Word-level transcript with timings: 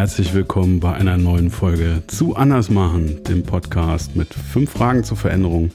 herzlich 0.00 0.32
willkommen 0.32 0.80
bei 0.80 0.94
einer 0.94 1.18
neuen 1.18 1.50
Folge 1.50 2.02
zu 2.06 2.34
Anders 2.34 2.70
machen, 2.70 3.22
dem 3.24 3.42
Podcast 3.42 4.16
mit 4.16 4.32
fünf 4.32 4.70
Fragen 4.70 5.04
zur 5.04 5.18
Veränderung 5.18 5.72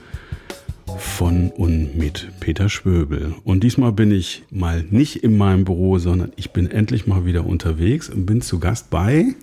von 0.97 1.51
und 1.51 1.95
mit 1.95 2.31
Peter 2.39 2.67
Schwöbel. 2.67 3.35
Und 3.43 3.61
diesmal 3.61 3.91
bin 3.91 4.09
ich 4.09 4.43
mal 4.49 4.83
nicht 4.89 5.23
in 5.23 5.37
meinem 5.37 5.63
Büro, 5.63 5.99
sondern 5.99 6.31
ich 6.37 6.49
bin 6.53 6.71
endlich 6.71 7.05
mal 7.05 7.23
wieder 7.25 7.45
unterwegs 7.45 8.09
und 8.09 8.25
bin 8.25 8.41
zu 8.41 8.59
Gast 8.59 8.89
bei 8.89 9.35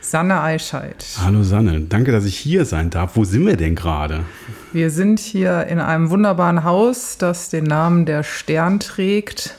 Sanne 0.00 0.40
Eichheit. 0.40 1.04
Hallo 1.22 1.42
Sanne, 1.42 1.82
danke, 1.82 2.10
dass 2.10 2.24
ich 2.24 2.38
hier 2.38 2.64
sein 2.64 2.88
darf. 2.88 3.16
Wo 3.16 3.24
sind 3.24 3.44
wir 3.44 3.58
denn 3.58 3.74
gerade? 3.74 4.20
Wir 4.72 4.88
sind 4.88 5.20
hier 5.20 5.66
in 5.66 5.80
einem 5.80 6.08
wunderbaren 6.08 6.64
Haus, 6.64 7.18
das 7.18 7.50
den 7.50 7.64
Namen 7.64 8.06
der 8.06 8.22
Stern 8.22 8.80
trägt. 8.80 9.58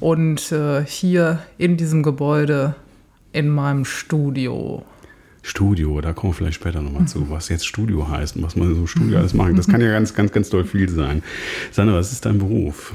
Und 0.00 0.52
äh, 0.52 0.84
hier 0.84 1.38
in 1.56 1.78
diesem 1.78 2.02
Gebäude 2.02 2.74
in 3.36 3.50
meinem 3.50 3.84
Studio. 3.84 4.82
Studio, 5.42 6.00
da 6.00 6.14
kommen 6.14 6.32
wir 6.32 6.36
vielleicht 6.36 6.54
später 6.54 6.80
nochmal 6.80 7.06
zu, 7.06 7.28
was 7.28 7.50
jetzt 7.50 7.66
Studio 7.66 8.08
heißt 8.08 8.36
und 8.36 8.42
was 8.42 8.56
man 8.56 8.74
so 8.74 8.86
Studio 8.86 9.18
alles 9.18 9.34
macht. 9.34 9.56
Das 9.58 9.68
kann 9.68 9.82
ja 9.82 9.90
ganz, 9.90 10.14
ganz, 10.14 10.32
ganz 10.32 10.48
doll 10.48 10.64
viel 10.64 10.88
sein. 10.88 11.22
Sanne, 11.70 11.92
was 11.92 12.12
ist 12.12 12.24
dein 12.24 12.38
Beruf? 12.38 12.94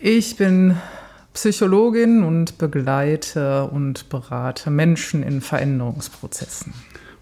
Ich 0.00 0.36
bin 0.36 0.74
Psychologin 1.34 2.24
und 2.24 2.56
begleite 2.56 3.64
und 3.64 4.08
berate 4.08 4.70
Menschen 4.70 5.22
in 5.22 5.42
Veränderungsprozessen. 5.42 6.72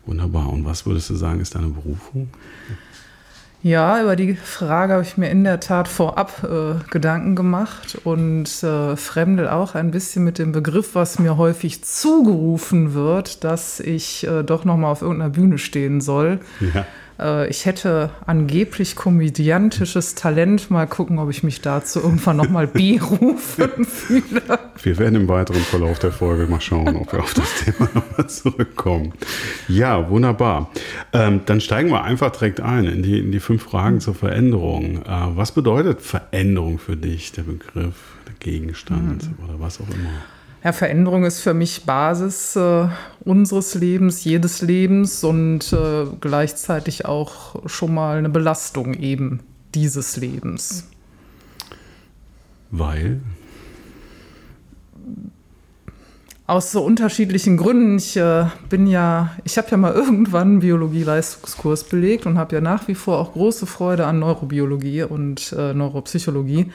Wunderbar. 0.07 0.49
Und 0.51 0.65
was 0.65 0.87
würdest 0.87 1.11
du 1.11 1.17
sagen, 1.17 1.41
ist 1.41 1.57
deine 1.57 1.67
Berufung? 1.67 2.29
Ja, 3.63 4.01
über 4.01 4.15
die 4.15 4.35
Frage 4.35 4.93
habe 4.93 5.03
ich 5.03 5.17
mir 5.17 5.29
in 5.31 5.43
der 5.43 5.59
Tat 5.59 5.89
vorab 5.89 6.45
äh, 6.45 6.75
Gedanken 6.91 7.35
gemacht 7.35 7.99
und 8.05 8.63
äh, 8.63 8.97
fremdel 8.97 9.49
auch 9.49 9.75
ein 9.75 9.91
bisschen 9.91 10.23
mit 10.23 10.39
dem 10.39 10.53
Begriff, 10.53 10.95
was 10.95 11.19
mir 11.19 11.37
häufig 11.37 11.83
zugerufen 11.83 12.95
wird, 12.95 13.43
dass 13.43 13.81
ich 13.81 14.27
äh, 14.27 14.45
doch 14.45 14.65
noch 14.65 14.77
mal 14.77 14.91
auf 14.91 15.03
irgendeiner 15.03 15.31
Bühne 15.31 15.59
stehen 15.59 16.01
soll. 16.01 16.41
Ja. 16.61 16.87
Äh, 17.19 17.49
ich 17.49 17.67
hätte 17.67 18.11
angeblich 18.27 18.97
komödiantisches 18.97 20.15
Talent. 20.15 20.71
Mal 20.71 20.87
gucken, 20.87 21.19
ob 21.19 21.31
ich 21.31 21.43
mich 21.43 21.61
dazu 21.61 22.01
irgendwann 22.01 22.37
nochmal 22.37 22.67
berufen 22.67 23.85
fühle. 23.85 24.43
Wir 24.83 24.99
werden 24.99 25.15
im 25.15 25.29
weiteren 25.29 25.61
Verlauf 25.61 25.99
der 25.99 26.13
Folge 26.13 26.47
mal 26.47 26.61
schauen, 26.61 26.97
ob 26.97 27.13
wir 27.13 27.21
auf 27.21 27.35
das 27.35 27.55
Thema 27.65 27.89
nochmal 27.95 28.29
zurückkommen. 28.29 29.13
Ja, 29.69 30.09
wunderbar. 30.11 30.71
Ähm, 31.13 31.41
dann 31.47 31.61
steigen 31.61 31.91
wir 31.91 32.05
einfach 32.05 32.31
direkt 32.31 32.61
ein 32.61 32.85
in 32.85 33.03
die, 33.03 33.21
in 33.21 33.33
die 33.33 33.41
fünf 33.41 33.63
Fragen 33.63 34.01
zur 34.01 34.15
Veränderung. 34.15 35.03
Äh, 35.03 35.37
was 35.37 35.53
bedeutet 35.53 36.03
Veränderung 36.03 36.79
für 36.79 36.97
dich, 36.97 37.33
der 37.33 37.43
Begriff, 37.43 37.95
der 38.27 38.35
Gegenstand 38.41 39.25
mhm. 39.25 39.45
oder 39.45 39.61
was 39.61 39.81
auch 39.81 39.89
immer? 39.89 40.36
Ja, 40.67 40.73
Veränderung 40.73 41.23
ist 41.23 41.43
für 41.43 41.55
mich 41.55 41.85
Basis 41.85 42.57
äh, 42.57 42.89
unseres 43.21 43.77
Lebens, 43.77 44.25
jedes 44.25 44.63
Lebens 44.63 45.23
und 45.23 45.73
äh, 45.73 46.07
gleichzeitig 46.21 47.05
auch 47.05 47.69
schon 47.69 47.95
mal 47.95 48.19
eine 48.19 48.31
Belastung 48.31 48.95
eben 48.95 49.45
dieses 49.77 50.17
Lebens. 50.17 50.89
Weil? 52.73 53.21
Aus 56.49 56.73
so 56.73 56.83
unterschiedlichen 56.83 57.59
Gründen. 57.59 57.99
Ich 57.99 58.17
äh, 58.17 58.47
bin 58.69 58.89
ja, 58.89 59.37
ich 59.45 59.59
habe 59.59 59.69
ja 59.71 59.77
mal 59.77 59.93
irgendwann 59.95 60.49
einen 60.49 60.59
Biologie-Leistungskurs 60.59 61.85
belegt 61.85 62.27
und 62.27 62.39
habe 62.39 62.57
ja 62.57 62.61
nach 62.61 62.89
wie 62.89 62.97
vor 62.97 63.21
auch 63.21 63.35
große 63.35 63.67
Freude 63.67 64.05
an 64.05 64.19
Neurobiologie 64.19 65.05
und 65.05 65.53
äh, 65.57 65.73
Neuropsychologie. 65.75 66.73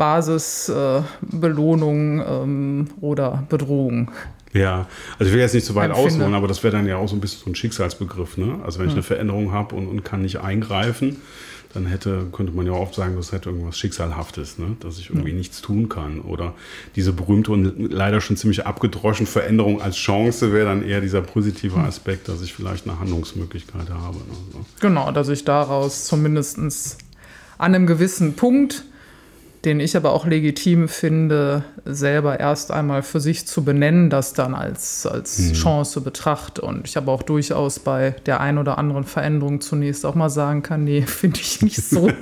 Basisbelohnung 0.00 2.20
äh, 2.20 2.42
ähm, 2.42 2.88
oder 3.00 3.44
Bedrohung 3.50 4.10
ja, 4.52 4.88
also 5.16 5.28
ich 5.28 5.32
will 5.32 5.40
jetzt 5.40 5.54
nicht 5.54 5.64
zu 5.64 5.76
weit 5.76 5.92
ausholen, 5.92 6.34
aber 6.34 6.48
das 6.48 6.64
wäre 6.64 6.76
dann 6.76 6.84
ja 6.84 6.96
auch 6.96 7.08
so 7.08 7.14
ein 7.14 7.20
bisschen 7.20 7.44
so 7.44 7.50
ein 7.50 7.54
Schicksalsbegriff. 7.54 8.36
Ne? 8.36 8.58
Also 8.64 8.80
wenn 8.80 8.86
ich 8.86 8.94
hm. 8.94 8.98
eine 8.98 9.04
Veränderung 9.04 9.52
habe 9.52 9.76
und, 9.76 9.86
und 9.86 10.04
kann 10.04 10.22
nicht 10.22 10.40
eingreifen, 10.40 11.18
dann 11.72 11.86
hätte, 11.86 12.26
könnte 12.32 12.52
man 12.52 12.66
ja 12.66 12.72
oft 12.72 12.96
sagen, 12.96 13.14
das 13.14 13.30
hätte 13.30 13.50
irgendwas 13.50 13.78
Schicksalhaftes, 13.78 14.58
ne? 14.58 14.76
dass 14.80 14.98
ich 14.98 15.10
irgendwie 15.10 15.30
ja. 15.30 15.36
nichts 15.36 15.60
tun 15.60 15.88
kann. 15.88 16.20
Oder 16.20 16.54
diese 16.96 17.12
berühmte 17.12 17.52
und 17.52 17.92
leider 17.92 18.20
schon 18.20 18.36
ziemlich 18.36 18.66
abgedroschen 18.66 19.26
Veränderung 19.26 19.80
als 19.80 19.94
Chance 19.94 20.52
wäre 20.52 20.64
dann 20.64 20.84
eher 20.84 21.00
dieser 21.00 21.20
positive 21.20 21.76
hm. 21.76 21.84
Aspekt, 21.84 22.26
dass 22.26 22.42
ich 22.42 22.52
vielleicht 22.52 22.88
eine 22.88 22.98
Handlungsmöglichkeit 22.98 23.88
habe. 23.88 24.16
Ne? 24.16 24.64
Genau, 24.80 25.12
dass 25.12 25.28
ich 25.28 25.44
daraus 25.44 26.06
zumindest 26.06 26.58
an 26.58 27.74
einem 27.74 27.86
gewissen 27.86 28.34
Punkt 28.34 28.82
den 29.64 29.78
ich 29.80 29.96
aber 29.96 30.12
auch 30.12 30.26
legitim 30.26 30.88
finde, 30.88 31.64
selber 31.84 32.40
erst 32.40 32.70
einmal 32.70 33.02
für 33.02 33.20
sich 33.20 33.46
zu 33.46 33.62
benennen, 33.62 34.08
das 34.08 34.32
dann 34.32 34.54
als, 34.54 35.06
als 35.06 35.38
mhm. 35.38 35.52
Chance 35.52 36.00
betrachte. 36.00 36.62
Und 36.62 36.86
ich 36.86 36.96
habe 36.96 37.10
auch 37.10 37.22
durchaus 37.22 37.78
bei 37.78 38.14
der 38.24 38.40
ein 38.40 38.56
oder 38.56 38.78
anderen 38.78 39.04
Veränderung 39.04 39.60
zunächst 39.60 40.06
auch 40.06 40.14
mal 40.14 40.30
sagen 40.30 40.62
kann, 40.62 40.84
nee, 40.84 41.02
finde 41.06 41.40
ich 41.40 41.60
nicht 41.62 41.82
so. 41.82 42.10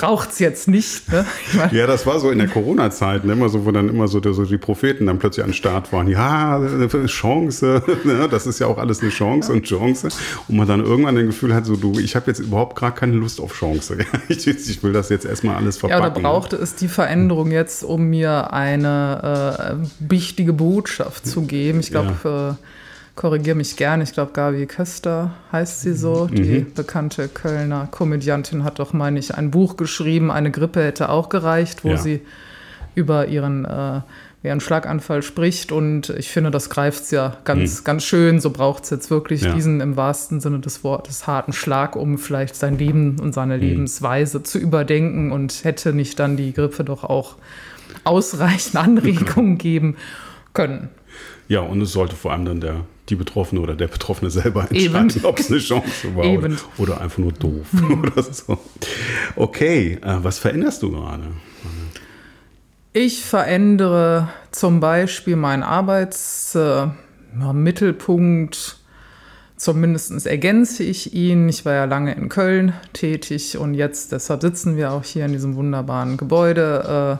braucht 0.00 0.32
es 0.32 0.38
jetzt 0.38 0.68
nicht. 0.68 1.10
Ne? 1.10 1.24
ja, 1.72 1.86
das 1.86 2.06
war 2.06 2.20
so 2.20 2.30
in 2.30 2.38
der 2.38 2.48
Corona-Zeit, 2.48 3.24
ne? 3.24 3.32
immer 3.32 3.48
so, 3.48 3.64
wo 3.64 3.70
dann 3.70 3.88
immer 3.88 4.08
so, 4.08 4.20
so, 4.20 4.44
die 4.44 4.58
Propheten 4.58 5.06
dann 5.06 5.18
plötzlich 5.18 5.44
an 5.44 5.50
den 5.50 5.54
Start 5.54 5.92
waren. 5.92 6.08
Ja, 6.08 6.60
Chance, 7.06 7.82
ne? 8.04 8.28
das 8.30 8.46
ist 8.46 8.58
ja 8.58 8.66
auch 8.66 8.78
alles 8.78 9.00
eine 9.00 9.10
Chance 9.10 9.52
ja. 9.52 9.56
und 9.56 9.64
Chance. 9.64 10.08
Und 10.48 10.56
man 10.56 10.68
dann 10.68 10.84
irgendwann 10.84 11.16
das 11.16 11.24
Gefühl 11.24 11.54
hat, 11.54 11.66
so 11.66 11.76
du, 11.76 11.98
ich 11.98 12.16
habe 12.16 12.26
jetzt 12.28 12.40
überhaupt 12.40 12.78
gar 12.78 12.94
keine 12.94 13.14
Lust 13.14 13.40
auf 13.40 13.54
Chance. 13.54 13.98
ich, 14.28 14.46
ich, 14.46 14.82
will 14.82 14.92
das 14.92 15.08
jetzt 15.08 15.24
erstmal 15.24 15.56
alles 15.56 15.78
verpacken. 15.78 16.02
Ja, 16.02 16.10
da 16.10 16.20
brauchte 16.20 16.56
es 16.56 16.74
die 16.74 16.88
Veränderung 16.88 17.50
jetzt, 17.50 17.84
um 17.84 18.08
mir 18.08 18.52
eine 18.52 19.78
äh, 19.80 20.10
wichtige 20.10 20.52
Botschaft 20.52 21.26
zu 21.26 21.42
geben. 21.42 21.80
Ich 21.80 21.90
glaube, 21.90 22.14
ja. 22.24 22.50
äh, 22.50 22.54
korrigiere 23.18 23.56
mich 23.56 23.74
gerne, 23.76 24.04
ich 24.04 24.12
glaube 24.12 24.30
Gabi 24.32 24.64
Köster 24.66 25.32
heißt 25.50 25.80
sie 25.80 25.92
so, 25.94 26.28
die 26.28 26.60
mhm. 26.60 26.72
bekannte 26.72 27.26
Kölner 27.26 27.88
Komödiantin 27.90 28.62
hat 28.62 28.78
doch, 28.78 28.92
meine 28.92 29.18
ich, 29.18 29.34
ein 29.34 29.50
Buch 29.50 29.76
geschrieben, 29.76 30.30
eine 30.30 30.52
Grippe 30.52 30.84
hätte 30.84 31.08
auch 31.08 31.28
gereicht, 31.28 31.82
wo 31.82 31.88
ja. 31.88 31.96
sie 31.96 32.20
über 32.94 33.26
ihren, 33.26 33.64
äh, 33.64 34.02
ein 34.44 34.60
Schlaganfall 34.60 35.22
spricht. 35.22 35.72
Und 35.72 36.10
ich 36.10 36.28
finde, 36.30 36.52
das 36.52 36.70
greift 36.70 37.02
es 37.02 37.10
ja 37.10 37.36
ganz, 37.42 37.80
mhm. 37.80 37.84
ganz 37.84 38.04
schön. 38.04 38.40
So 38.40 38.50
braucht 38.50 38.84
es 38.84 38.90
jetzt 38.90 39.10
wirklich 39.10 39.42
ja. 39.42 39.52
diesen 39.52 39.80
im 39.80 39.96
wahrsten 39.96 40.38
Sinne 40.40 40.60
des 40.60 40.84
Wortes 40.84 41.26
harten 41.26 41.52
Schlag, 41.52 41.96
um 41.96 42.18
vielleicht 42.18 42.54
sein 42.54 42.78
Leben 42.78 43.18
und 43.20 43.34
seine 43.34 43.56
mhm. 43.56 43.62
Lebensweise 43.62 44.44
zu 44.44 44.60
überdenken 44.60 45.32
und 45.32 45.64
hätte 45.64 45.92
nicht 45.92 46.20
dann 46.20 46.36
die 46.36 46.52
Grippe 46.52 46.84
doch 46.84 47.02
auch 47.02 47.34
ausreichend 48.04 48.76
Anregungen 48.76 49.58
geben 49.58 49.96
können. 50.52 50.90
Ja, 51.48 51.60
und 51.60 51.80
es 51.80 51.92
sollte 51.92 52.16
vor 52.16 52.32
allem 52.32 52.44
dann 52.44 52.60
der, 52.60 52.80
die 53.08 53.14
Betroffene 53.14 53.60
oder 53.60 53.74
der 53.74 53.86
Betroffene 53.88 54.30
selber 54.30 54.70
entscheiden, 54.70 55.10
ob 55.24 55.38
es 55.38 55.50
eine 55.50 55.60
Chance 55.60 56.14
war 56.14 56.26
oder, 56.26 56.50
oder, 56.76 57.00
einfach 57.00 57.16
nur 57.18 57.32
doof 57.32 57.72
mhm. 57.72 58.02
oder 58.04 58.22
so. 58.22 58.58
Okay, 59.36 59.98
äh, 60.02 60.16
was 60.22 60.38
veränderst 60.38 60.82
du 60.82 60.90
gerade? 60.90 61.24
Ich 62.92 63.24
verändere 63.24 64.28
zum 64.50 64.80
Beispiel 64.80 65.36
meinen 65.36 65.62
Arbeitsmittelpunkt. 65.62 68.56
Äh, 68.56 68.78
Zumindest 69.58 70.24
ergänze 70.24 70.84
ich 70.84 71.14
ihn. 71.14 71.48
Ich 71.48 71.64
war 71.64 71.74
ja 71.74 71.84
lange 71.84 72.14
in 72.14 72.28
Köln 72.28 72.74
tätig 72.92 73.58
und 73.58 73.74
jetzt, 73.74 74.12
deshalb 74.12 74.40
sitzen 74.40 74.76
wir 74.76 74.92
auch 74.92 75.02
hier 75.02 75.24
in 75.24 75.32
diesem 75.32 75.56
wunderbaren 75.56 76.16
Gebäude 76.16 77.18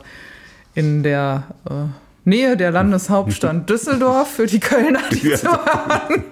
äh, 0.74 0.78
in 0.78 1.02
der 1.02 1.48
äh, 1.68 1.88
Nähe 2.28 2.56
der 2.56 2.70
Landeshauptstadt 2.70 3.68
Düsseldorf 3.68 4.30
für 4.30 4.46
die 4.46 4.60
Kölner, 4.60 5.00
die 5.10 5.34
zu 5.34 5.48
hören. 5.48 6.24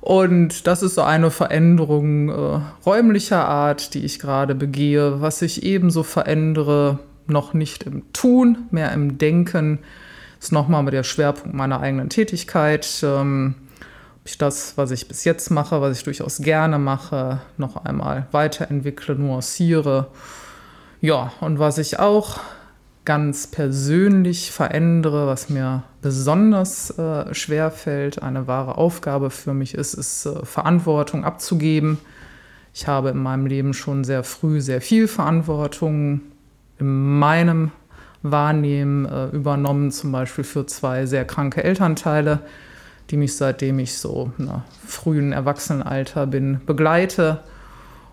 Und 0.00 0.66
das 0.66 0.82
ist 0.82 0.94
so 0.94 1.02
eine 1.02 1.30
Veränderung 1.30 2.30
äh, 2.30 2.60
räumlicher 2.86 3.46
Art, 3.46 3.94
die 3.94 4.04
ich 4.04 4.18
gerade 4.18 4.54
begehe. 4.54 5.20
Was 5.20 5.42
ich 5.42 5.62
ebenso 5.62 6.02
verändere, 6.02 6.98
noch 7.26 7.54
nicht 7.54 7.84
im 7.84 8.12
Tun, 8.12 8.58
mehr 8.70 8.92
im 8.92 9.18
Denken. 9.18 9.78
Ist 10.40 10.52
nochmal 10.52 10.82
mit 10.82 10.94
der 10.94 11.02
Schwerpunkt 11.02 11.54
meiner 11.54 11.80
eigenen 11.80 12.08
Tätigkeit. 12.08 12.88
Ähm, 13.02 13.54
ob 14.20 14.26
ich 14.26 14.38
das, 14.38 14.76
was 14.76 14.90
ich 14.90 15.06
bis 15.06 15.24
jetzt 15.24 15.50
mache, 15.50 15.80
was 15.80 15.98
ich 15.98 16.04
durchaus 16.04 16.38
gerne 16.38 16.78
mache, 16.78 17.40
noch 17.56 17.84
einmal 17.84 18.26
weiterentwickle, 18.32 19.16
nuanciere. 19.16 20.08
Ja, 21.00 21.32
und 21.40 21.58
was 21.58 21.78
ich 21.78 21.98
auch 21.98 22.40
ganz 23.10 23.48
persönlich 23.48 24.52
verändere, 24.52 25.26
was 25.26 25.50
mir 25.50 25.82
besonders 26.00 26.96
äh, 26.96 27.34
schwer 27.34 27.72
fällt, 27.72 28.22
eine 28.22 28.46
wahre 28.46 28.78
Aufgabe 28.78 29.30
für 29.30 29.52
mich 29.52 29.74
ist, 29.74 29.94
ist 29.94 30.26
äh, 30.26 30.46
Verantwortung 30.46 31.24
abzugeben. 31.24 31.98
Ich 32.72 32.86
habe 32.86 33.08
in 33.08 33.18
meinem 33.18 33.46
Leben 33.46 33.74
schon 33.74 34.04
sehr 34.04 34.22
früh 34.22 34.60
sehr 34.60 34.80
viel 34.80 35.08
Verantwortung 35.08 36.20
in 36.78 37.18
meinem 37.18 37.72
Wahrnehmen 38.22 39.06
äh, 39.06 39.26
übernommen, 39.30 39.90
zum 39.90 40.12
Beispiel 40.12 40.44
für 40.44 40.66
zwei 40.66 41.04
sehr 41.04 41.24
kranke 41.24 41.64
Elternteile, 41.64 42.38
die 43.10 43.16
mich 43.16 43.34
seitdem 43.36 43.80
ich 43.80 43.98
so 43.98 44.30
im 44.38 44.52
frühen 44.86 45.32
Erwachsenenalter 45.32 46.28
bin 46.28 46.60
begleite 46.64 47.40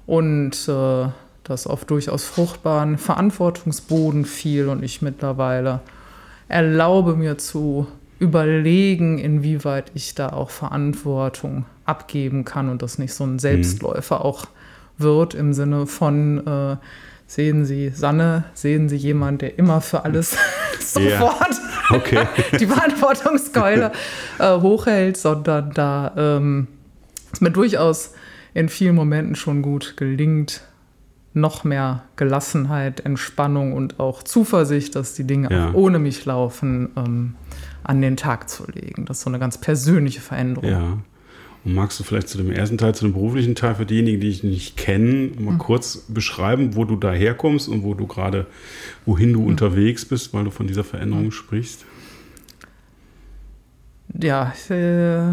und 0.07 0.67
äh, 0.67 1.09
das 1.47 1.67
auf 1.67 1.85
durchaus 1.85 2.25
fruchtbaren 2.25 2.97
Verantwortungsboden 2.97 4.25
fiel 4.25 4.67
und 4.67 4.83
ich 4.83 5.01
mittlerweile 5.01 5.81
erlaube 6.47 7.15
mir 7.15 7.37
zu 7.37 7.87
überlegen, 8.19 9.17
inwieweit 9.19 9.91
ich 9.93 10.15
da 10.15 10.29
auch 10.29 10.49
Verantwortung 10.49 11.65
abgeben 11.85 12.45
kann 12.45 12.69
und 12.69 12.81
das 12.81 12.97
nicht 12.97 13.13
so 13.13 13.23
ein 13.23 13.33
mhm. 13.33 13.39
Selbstläufer 13.39 14.19
mhm. 14.19 14.21
auch 14.21 14.47
wird 14.97 15.35
im 15.35 15.53
Sinne 15.53 15.85
von 15.85 16.45
äh, 16.45 16.77
sehen 17.27 17.65
Sie 17.65 17.89
Sanne, 17.89 18.45
sehen 18.53 18.89
Sie 18.89 18.95
jemand, 18.95 19.41
der 19.41 19.59
immer 19.59 19.81
für 19.81 20.03
alles 20.03 20.35
sofort 20.79 21.55
okay. 21.91 22.27
die 22.59 22.65
Verantwortungskeule 22.65 23.91
äh, 24.39 24.59
hochhält, 24.59 25.17
sondern 25.17 25.71
da 25.73 26.13
ähm, 26.17 26.67
es 27.31 27.41
mir 27.41 27.51
durchaus 27.51 28.13
in 28.53 28.69
vielen 28.69 28.95
Momenten 28.95 29.35
schon 29.35 29.61
gut 29.61 29.95
gelingt, 29.97 30.61
noch 31.33 31.63
mehr 31.63 32.03
Gelassenheit, 32.15 33.01
Entspannung 33.01 33.73
und 33.73 33.99
auch 33.99 34.23
Zuversicht, 34.23 34.95
dass 34.95 35.13
die 35.13 35.25
Dinge 35.25 35.49
ja. 35.51 35.69
auch 35.69 35.73
ohne 35.73 35.99
mich 35.99 36.25
laufen, 36.25 36.89
ähm, 36.95 37.35
an 37.83 38.01
den 38.01 38.17
Tag 38.17 38.49
zu 38.49 38.65
legen. 38.71 39.05
Das 39.05 39.17
ist 39.17 39.23
so 39.23 39.29
eine 39.29 39.39
ganz 39.39 39.57
persönliche 39.57 40.21
Veränderung. 40.21 40.69
Ja. 40.69 40.97
Und 41.63 41.73
magst 41.73 41.99
du 41.99 42.03
vielleicht 42.03 42.29
zu 42.29 42.37
dem 42.37 42.51
ersten 42.51 42.77
Teil, 42.77 42.95
zu 42.95 43.05
dem 43.05 43.13
beruflichen 43.13 43.55
Teil 43.55 43.75
für 43.75 43.85
diejenigen, 43.85 44.21
die 44.21 44.29
ich 44.29 44.43
nicht 44.43 44.77
kennen, 44.77 45.35
mal 45.43 45.55
mhm. 45.55 45.57
kurz 45.57 46.05
beschreiben, 46.07 46.75
wo 46.75 46.85
du 46.85 46.95
da 46.95 47.11
herkommst 47.11 47.67
und 47.67 47.83
wo 47.83 47.93
du 47.93 48.07
gerade, 48.07 48.45
wohin 49.05 49.33
du 49.33 49.41
mhm. 49.41 49.47
unterwegs 49.47 50.05
bist, 50.05 50.33
weil 50.33 50.45
du 50.45 50.51
von 50.51 50.67
dieser 50.67 50.83
Veränderung 50.83 51.31
sprichst? 51.31 51.85
Ja, 54.19 54.53
äh, 54.69 55.23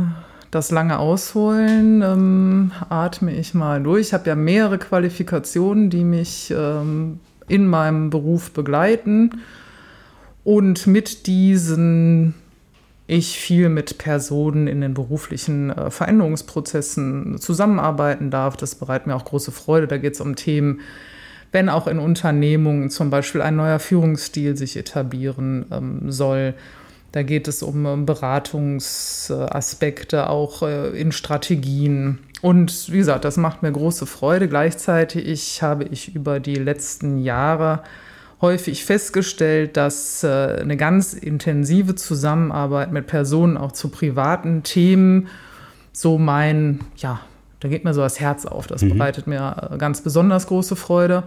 das 0.54 0.70
lange 0.70 0.98
Ausholen 0.98 2.02
ähm, 2.02 2.72
atme 2.88 3.34
ich 3.34 3.54
mal 3.54 3.82
durch. 3.82 4.08
Ich 4.08 4.14
habe 4.14 4.28
ja 4.28 4.36
mehrere 4.36 4.78
Qualifikationen, 4.78 5.90
die 5.90 6.04
mich 6.04 6.54
ähm, 6.56 7.18
in 7.48 7.66
meinem 7.66 8.10
Beruf 8.10 8.52
begleiten. 8.52 9.42
Und 10.44 10.86
mit 10.86 11.26
diesen 11.26 12.34
ich 13.06 13.38
viel 13.38 13.68
mit 13.68 13.98
Personen 13.98 14.66
in 14.66 14.80
den 14.80 14.94
beruflichen 14.94 15.70
äh, 15.70 15.90
Veränderungsprozessen 15.90 17.38
zusammenarbeiten 17.38 18.30
darf. 18.30 18.56
Das 18.56 18.76
bereitet 18.76 19.06
mir 19.06 19.16
auch 19.16 19.24
große 19.24 19.52
Freude. 19.52 19.86
Da 19.86 19.98
geht 19.98 20.14
es 20.14 20.20
um 20.20 20.36
Themen, 20.36 20.80
wenn 21.52 21.68
auch 21.68 21.86
in 21.86 21.98
Unternehmungen 21.98 22.90
zum 22.90 23.10
Beispiel 23.10 23.42
ein 23.42 23.56
neuer 23.56 23.78
Führungsstil 23.78 24.56
sich 24.56 24.76
etablieren 24.76 25.66
ähm, 25.70 26.10
soll. 26.10 26.54
Da 27.14 27.22
geht 27.22 27.46
es 27.46 27.62
um 27.62 28.06
Beratungsaspekte, 28.06 30.28
auch 30.28 30.62
äh, 30.62 30.88
in 31.00 31.12
Strategien. 31.12 32.18
Und 32.42 32.90
wie 32.90 32.98
gesagt, 32.98 33.24
das 33.24 33.36
macht 33.36 33.62
mir 33.62 33.70
große 33.70 34.04
Freude. 34.04 34.48
Gleichzeitig 34.48 35.62
habe 35.62 35.84
ich 35.84 36.16
über 36.16 36.40
die 36.40 36.56
letzten 36.56 37.18
Jahre 37.18 37.84
häufig 38.40 38.84
festgestellt, 38.84 39.76
dass 39.76 40.24
äh, 40.24 40.58
eine 40.60 40.76
ganz 40.76 41.12
intensive 41.12 41.94
Zusammenarbeit 41.94 42.90
mit 42.90 43.06
Personen 43.06 43.56
auch 43.58 43.70
zu 43.70 43.90
privaten 43.90 44.64
Themen 44.64 45.28
so 45.92 46.18
mein, 46.18 46.80
ja, 46.96 47.20
da 47.60 47.68
geht 47.68 47.84
mir 47.84 47.94
so 47.94 48.00
das 48.00 48.18
Herz 48.18 48.44
auf. 48.44 48.66
Das 48.66 48.82
mhm. 48.82 48.98
bereitet 48.98 49.28
mir 49.28 49.70
äh, 49.70 49.78
ganz 49.78 50.00
besonders 50.00 50.48
große 50.48 50.74
Freude. 50.74 51.22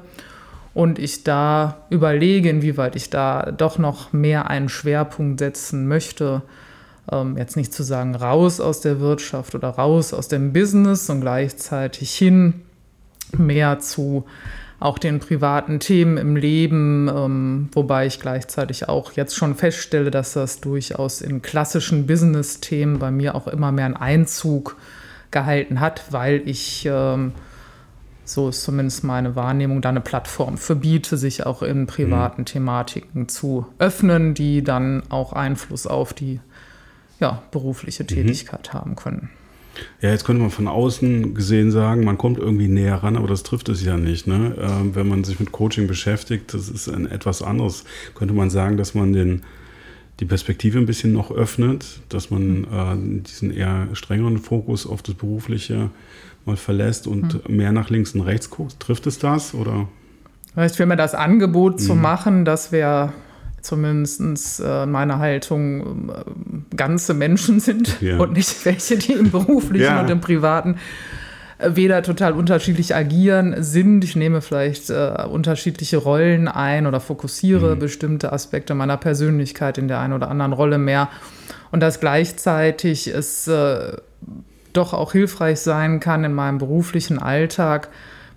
Und 0.77 0.99
ich 0.99 1.23
da 1.23 1.87
überlege, 1.89 2.51
inwieweit 2.51 2.95
ich 2.95 3.09
da 3.09 3.51
doch 3.51 3.79
noch 3.79 4.13
mehr 4.13 4.47
einen 4.47 4.69
Schwerpunkt 4.69 5.39
setzen 5.39 5.87
möchte. 5.87 6.43
Ähm, 7.11 7.35
jetzt 7.35 7.57
nicht 7.57 7.73
zu 7.73 7.81
sagen, 7.81 8.13
raus 8.13 8.59
aus 8.59 8.79
der 8.81 8.99
Wirtschaft 8.99 9.55
oder 9.55 9.69
raus 9.69 10.13
aus 10.13 10.27
dem 10.27 10.53
Business 10.53 11.09
und 11.09 11.21
gleichzeitig 11.21 12.13
hin 12.13 12.61
mehr 13.35 13.79
zu 13.79 14.25
auch 14.79 14.99
den 14.99 15.19
privaten 15.19 15.79
Themen 15.79 16.15
im 16.17 16.35
Leben, 16.35 17.09
ähm, 17.09 17.69
wobei 17.71 18.05
ich 18.05 18.19
gleichzeitig 18.19 18.87
auch 18.87 19.13
jetzt 19.13 19.35
schon 19.35 19.55
feststelle, 19.55 20.11
dass 20.11 20.33
das 20.33 20.61
durchaus 20.61 21.21
in 21.21 21.41
klassischen 21.41 22.05
Business-Themen 22.05 22.99
bei 22.99 23.09
mir 23.09 23.33
auch 23.33 23.47
immer 23.47 23.71
mehr 23.71 23.85
einen 23.85 23.97
Einzug 23.97 24.77
gehalten 25.31 25.79
hat, 25.79 26.03
weil 26.11 26.43
ich, 26.45 26.87
ähm, 26.87 27.31
so 28.27 28.49
ist 28.49 28.63
zumindest 28.63 29.03
meine 29.05 29.35
Wahrnehmung, 29.35 29.81
da 29.81 29.89
eine 29.89 30.01
Plattform 30.01 30.57
verbiete, 30.57 31.17
sich 31.17 31.45
auch 31.45 31.61
in 31.61 31.87
privaten 31.87 32.41
mhm. 32.41 32.45
Thematiken 32.45 33.29
zu 33.29 33.65
öffnen, 33.79 34.33
die 34.33 34.63
dann 34.63 35.03
auch 35.09 35.31
Einfluss 35.31 35.87
auf 35.87 36.13
die 36.13 36.41
ja, 37.19 37.41
berufliche 37.51 38.03
mhm. 38.03 38.07
Tätigkeit 38.07 38.69
mhm. 38.73 38.77
haben 38.77 38.95
können. 38.95 39.29
Ja, 40.01 40.09
jetzt 40.09 40.25
könnte 40.25 40.41
man 40.41 40.51
von 40.51 40.67
außen 40.67 41.35
gesehen 41.35 41.71
sagen, 41.71 42.03
man 42.03 42.17
kommt 42.17 42.39
irgendwie 42.39 42.67
näher 42.67 42.95
ran, 42.95 43.15
aber 43.15 43.27
das 43.27 43.43
trifft 43.43 43.69
es 43.69 43.83
ja 43.85 43.95
nicht. 43.95 44.27
Ne? 44.27 44.55
Ähm, 44.59 44.95
wenn 44.95 45.07
man 45.07 45.23
sich 45.23 45.39
mit 45.39 45.51
Coaching 45.51 45.87
beschäftigt, 45.87 46.53
das 46.53 46.67
ist 46.67 46.89
ein 46.89 47.09
etwas 47.09 47.41
anderes. 47.41 47.85
Könnte 48.13 48.33
man 48.33 48.49
sagen, 48.49 48.75
dass 48.75 48.93
man 48.93 49.13
den, 49.13 49.43
die 50.19 50.25
Perspektive 50.25 50.79
ein 50.79 50.85
bisschen 50.85 51.13
noch 51.13 51.31
öffnet, 51.31 52.01
dass 52.09 52.29
man 52.29 52.63
äh, 52.65 53.21
diesen 53.21 53.51
eher 53.51 53.87
strengeren 53.93 54.39
Fokus 54.39 54.85
auf 54.87 55.01
das 55.01 55.15
Berufliche 55.15 55.91
mal 56.47 56.57
verlässt 56.57 57.07
und 57.07 57.47
mhm. 57.47 57.55
mehr 57.55 57.71
nach 57.71 57.89
links 57.89 58.13
und 58.15 58.21
rechts 58.21 58.49
guckt. 58.49 58.79
Trifft 58.79 59.07
es 59.07 59.19
das 59.19 59.53
oder? 59.53 59.87
Vielleicht 60.53 60.79
wäre 60.79 60.87
mir 60.87 60.95
das 60.95 61.13
Angebot 61.13 61.73
mhm. 61.73 61.77
zu 61.77 61.95
machen, 61.95 62.45
dass 62.45 62.71
wir 62.71 63.13
zumindest 63.61 64.61
äh, 64.63 64.85
meine 64.85 65.19
Haltung 65.19 66.09
äh, 66.09 66.75
ganze 66.75 67.13
Menschen 67.13 67.59
sind 67.59 68.01
ja. 68.01 68.17
und 68.17 68.33
nicht 68.33 68.65
welche, 68.65 68.97
die 68.97 69.13
im 69.13 69.29
beruflichen 69.31 69.83
ja. 69.83 70.01
und 70.01 70.09
im 70.09 70.21
privaten 70.21 70.77
äh, 71.59 71.71
weder 71.75 72.01
total 72.01 72.33
unterschiedlich 72.33 72.95
agieren 72.95 73.55
sind. 73.59 74.03
Ich 74.03 74.15
nehme 74.15 74.41
vielleicht 74.41 74.89
äh, 74.89 75.25
unterschiedliche 75.29 75.97
Rollen 75.97 76.47
ein 76.47 76.87
oder 76.87 76.99
fokussiere 76.99 77.75
mhm. 77.75 77.79
bestimmte 77.79 78.31
Aspekte 78.31 78.73
meiner 78.73 78.97
Persönlichkeit 78.97 79.77
in 79.77 79.87
der 79.87 79.99
einen 79.99 80.13
oder 80.13 80.29
anderen 80.29 80.53
Rolle 80.53 80.77
mehr. 80.77 81.09
Und 81.71 81.81
dass 81.81 81.99
gleichzeitig 81.99 83.07
es 83.07 83.47
äh, 83.47 83.97
doch 84.73 84.93
auch 84.93 85.11
hilfreich 85.11 85.59
sein 85.59 85.99
kann, 85.99 86.23
in 86.23 86.33
meinem 86.33 86.57
beruflichen 86.57 87.19
Alltag 87.19 87.89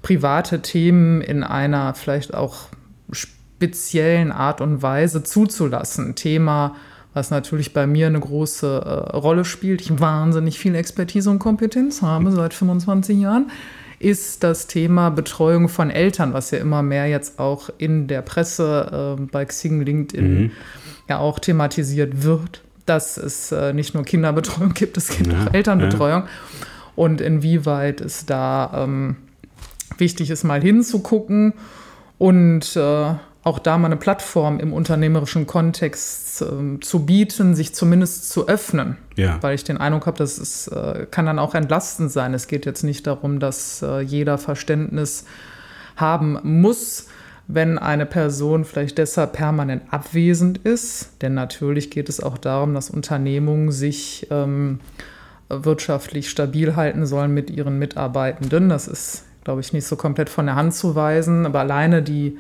private 0.03 0.63
Themen 0.63 1.21
in 1.21 1.43
einer 1.43 1.95
vielleicht 1.95 2.35
auch 2.35 2.69
speziellen 3.13 4.33
Art 4.33 4.61
und 4.61 4.83
Weise 4.83 5.23
zuzulassen. 5.23 6.15
Thema, 6.15 6.77
was 7.13 7.31
natürlich 7.31 7.73
bei 7.73 7.87
mir 7.87 8.07
eine 8.07 8.21
große 8.21 8.67
äh, 9.13 9.17
Rolle 9.17 9.45
spielt. 9.45 9.83
Ich 9.83 10.01
wahnsinnig 10.01 10.59
viel 10.59 10.75
Expertise 10.75 11.31
und 11.31 11.39
Kompetenz 11.39 12.03
habe 12.03 12.31
seit 12.31 12.55
25 12.55 13.19
Jahren 13.19 13.51
ist 14.01 14.43
das 14.43 14.67
Thema 14.67 15.11
Betreuung 15.11 15.69
von 15.69 15.91
Eltern, 15.91 16.33
was 16.33 16.51
ja 16.51 16.59
immer 16.59 16.83
mehr 16.83 17.07
jetzt 17.07 17.39
auch 17.39 17.69
in 17.77 18.09
der 18.09 18.23
Presse 18.23 19.17
äh, 19.19 19.23
bei 19.31 19.45
Xing, 19.45 19.83
LinkedIn 19.83 20.35
mhm. 20.35 20.51
ja 21.07 21.19
auch 21.19 21.39
thematisiert 21.39 22.23
wird, 22.23 22.63
dass 22.87 23.17
es 23.17 23.53
äh, 23.53 23.73
nicht 23.73 23.95
nur 23.95 24.05
Kinderbetreuung 24.05 24.75
gibt, 24.75 24.97
es 24.97 25.09
gibt 25.17 25.33
ja, 25.33 25.45
auch 25.45 25.55
Elternbetreuung. 25.55 26.23
Ja. 26.23 26.29
Und 26.97 27.21
inwieweit 27.21 28.01
es 28.01 28.27
da 28.27 28.85
ähm, 28.85 29.17
wichtig 29.99 30.31
ist, 30.31 30.45
mal 30.45 30.61
hinzugucken 30.61 31.55
und 32.19 32.77
äh, 32.77 33.15
auch 33.43 33.59
da 33.59 33.79
mal 33.79 33.87
eine 33.87 33.97
Plattform 33.97 34.61
im 34.61 34.73
unternehmerischen 34.73 35.47
Kontext 35.47 36.43
äh, 36.43 36.81
zu 36.81 37.07
bieten, 37.07 37.55
sich 37.55 37.75
zumindest 37.75 38.31
zu 38.31 38.49
öffnen. 38.49 38.99
Ja. 39.17 39.39
Weil 39.41 39.55
ich 39.55 39.65
den 39.65 39.79
Eindruck 39.79 40.07
habe, 40.07 40.19
dass 40.19 40.37
es 40.39 40.69
äh, 40.69 41.07
kann 41.11 41.27
dann 41.27 41.39
auch 41.39 41.55
entlastend 41.55 42.13
sein. 42.13 42.35
Es 42.35 42.49
geht 42.49 42.67
jetzt 42.67 42.83
nicht 42.83 43.07
darum, 43.07 43.41
dass 43.41 43.83
äh, 43.83 44.01
jeder 44.01 44.37
Verständnis 44.37 45.25
haben 45.97 46.39
muss, 46.43 47.07
wenn 47.55 47.79
eine 47.79 48.07
Person 48.07 48.65
vielleicht 48.65 48.99
deshalb 48.99 49.33
permanent 49.33 49.83
abwesend 49.91 50.59
ist. 50.59 51.23
Denn 51.23 51.35
natürlich 51.35 51.91
geht 51.91 52.09
es 52.09 52.23
auch 52.23 52.39
darum, 52.39 52.75
dass 52.75 52.91
Unternehmungen 52.91 53.73
sich 53.73 54.27
ähm, 54.31 54.81
wirtschaftlich 55.49 56.31
stabil 56.31 56.77
halten 56.77 57.07
sollen 57.07 57.35
mit 57.35 57.51
ihren 57.51 57.79
Mitarbeitenden. 57.79 58.69
Das 58.69 58.89
ist, 58.89 59.25
glaube 59.45 59.61
ich, 59.61 59.73
nicht 59.73 59.87
so 59.87 59.97
komplett 59.97 60.29
von 60.29 60.47
der 60.47 60.55
Hand 60.55 60.75
zu 60.75 60.95
weisen. 60.95 61.47
Aber 61.47 61.61
alleine 61.61 62.03
die 62.03 62.39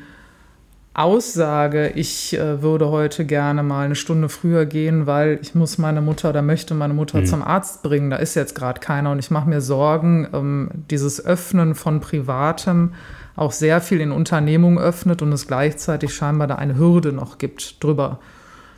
Aussage, 0.92 1.92
ich 1.94 2.36
äh, 2.36 2.62
würde 2.62 2.90
heute 2.90 3.24
gerne 3.24 3.62
mal 3.62 3.84
eine 3.84 3.94
Stunde 3.94 4.28
früher 4.28 4.66
gehen, 4.66 5.06
weil 5.06 5.38
ich 5.40 5.54
muss 5.54 5.78
meine 5.78 6.02
Mutter 6.02 6.30
oder 6.30 6.42
möchte 6.42 6.74
meine 6.74 6.94
Mutter 6.94 7.20
mhm. 7.20 7.26
zum 7.26 7.42
Arzt 7.42 7.82
bringen, 7.84 8.10
da 8.10 8.16
ist 8.16 8.34
jetzt 8.34 8.56
gerade 8.56 8.80
keiner 8.80 9.12
und 9.12 9.20
ich 9.20 9.30
mache 9.30 9.48
mir 9.48 9.60
Sorgen, 9.60 10.28
ähm, 10.32 10.70
dieses 10.90 11.24
Öffnen 11.24 11.76
von 11.76 12.00
Privatem 12.00 12.92
auch 13.36 13.52
sehr 13.52 13.80
viel 13.80 14.00
in 14.00 14.12
Unternehmungen 14.12 14.78
öffnet 14.78 15.22
und 15.22 15.32
es 15.32 15.46
gleichzeitig 15.46 16.14
scheinbar 16.14 16.46
da 16.46 16.56
eine 16.56 16.76
Hürde 16.76 17.12
noch 17.12 17.38
gibt, 17.38 17.82
drüber 17.82 18.20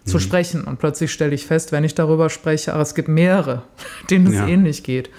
mhm. 0.04 0.10
zu 0.10 0.18
sprechen. 0.18 0.64
Und 0.64 0.78
plötzlich 0.78 1.12
stelle 1.12 1.34
ich 1.34 1.46
fest, 1.46 1.72
wenn 1.72 1.84
ich 1.84 1.94
darüber 1.94 2.30
spreche, 2.30 2.72
aber 2.72 2.82
es 2.82 2.94
gibt 2.94 3.08
mehrere, 3.08 3.62
denen 4.10 4.26
es 4.26 4.34
ja. 4.34 4.46
ähnlich 4.46 4.82
geht. 4.84 5.10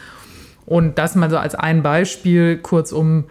Und 0.66 0.98
das 0.98 1.16
mal 1.16 1.30
so 1.30 1.38
als 1.38 1.56
ein 1.56 1.84
Beispiel, 1.84 2.58
kurzum, 2.58 3.25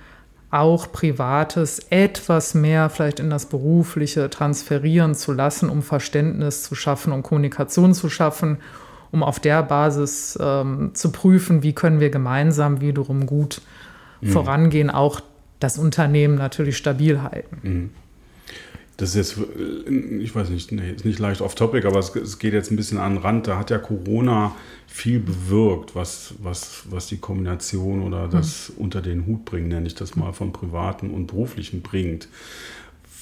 auch 0.50 0.92
Privates 0.92 1.78
etwas 1.88 2.52
mehr 2.52 2.90
vielleicht 2.90 3.20
in 3.20 3.30
das 3.30 3.46
Berufliche 3.46 4.28
transferieren 4.28 5.14
zu 5.14 5.32
lassen, 5.32 5.70
um 5.70 5.82
Verständnis 5.82 6.62
zu 6.62 6.74
schaffen, 6.74 7.10
um 7.14 7.22
Kommunikation 7.22 7.94
zu 7.94 8.10
schaffen, 8.10 8.58
um 9.12 9.22
auf 9.22 9.40
der 9.40 9.62
Basis 9.62 10.38
ähm, 10.40 10.90
zu 10.92 11.10
prüfen, 11.10 11.62
wie 11.62 11.72
können 11.72 12.00
wir 12.00 12.10
gemeinsam 12.10 12.82
wiederum 12.82 13.24
gut 13.24 13.62
mhm. 14.20 14.28
vorangehen, 14.28 14.90
auch 14.90 15.22
das 15.62 15.78
Unternehmen 15.78 16.34
natürlich 16.34 16.76
stabil 16.76 17.22
halten. 17.22 17.56
Mhm. 17.62 17.90
Das 18.98 19.16
ist 19.16 19.36
jetzt, 19.36 19.48
ich 20.20 20.34
weiß 20.34 20.50
nicht, 20.50 20.70
nee, 20.70 20.92
ist 20.92 21.04
nicht 21.04 21.18
leicht 21.18 21.40
off 21.40 21.54
topic, 21.54 21.86
aber 21.86 21.98
es, 21.98 22.14
es, 22.14 22.38
geht 22.38 22.52
jetzt 22.52 22.70
ein 22.70 22.76
bisschen 22.76 22.98
an 22.98 23.14
den 23.14 23.22
Rand. 23.22 23.48
Da 23.48 23.58
hat 23.58 23.70
ja 23.70 23.78
Corona 23.78 24.54
viel 24.86 25.18
bewirkt, 25.18 25.96
was, 25.96 26.34
was, 26.42 26.82
was 26.90 27.06
die 27.06 27.16
Kombination 27.16 28.02
oder 28.02 28.28
das 28.28 28.68
mhm. 28.68 28.84
unter 28.84 29.00
den 29.00 29.26
Hut 29.26 29.44
bringen, 29.44 29.68
nenne 29.68 29.86
ich 29.86 29.94
das 29.94 30.14
mal, 30.14 30.32
von 30.32 30.52
Privaten 30.52 31.10
und 31.10 31.26
Beruflichen 31.26 31.82
bringt. 31.82 32.28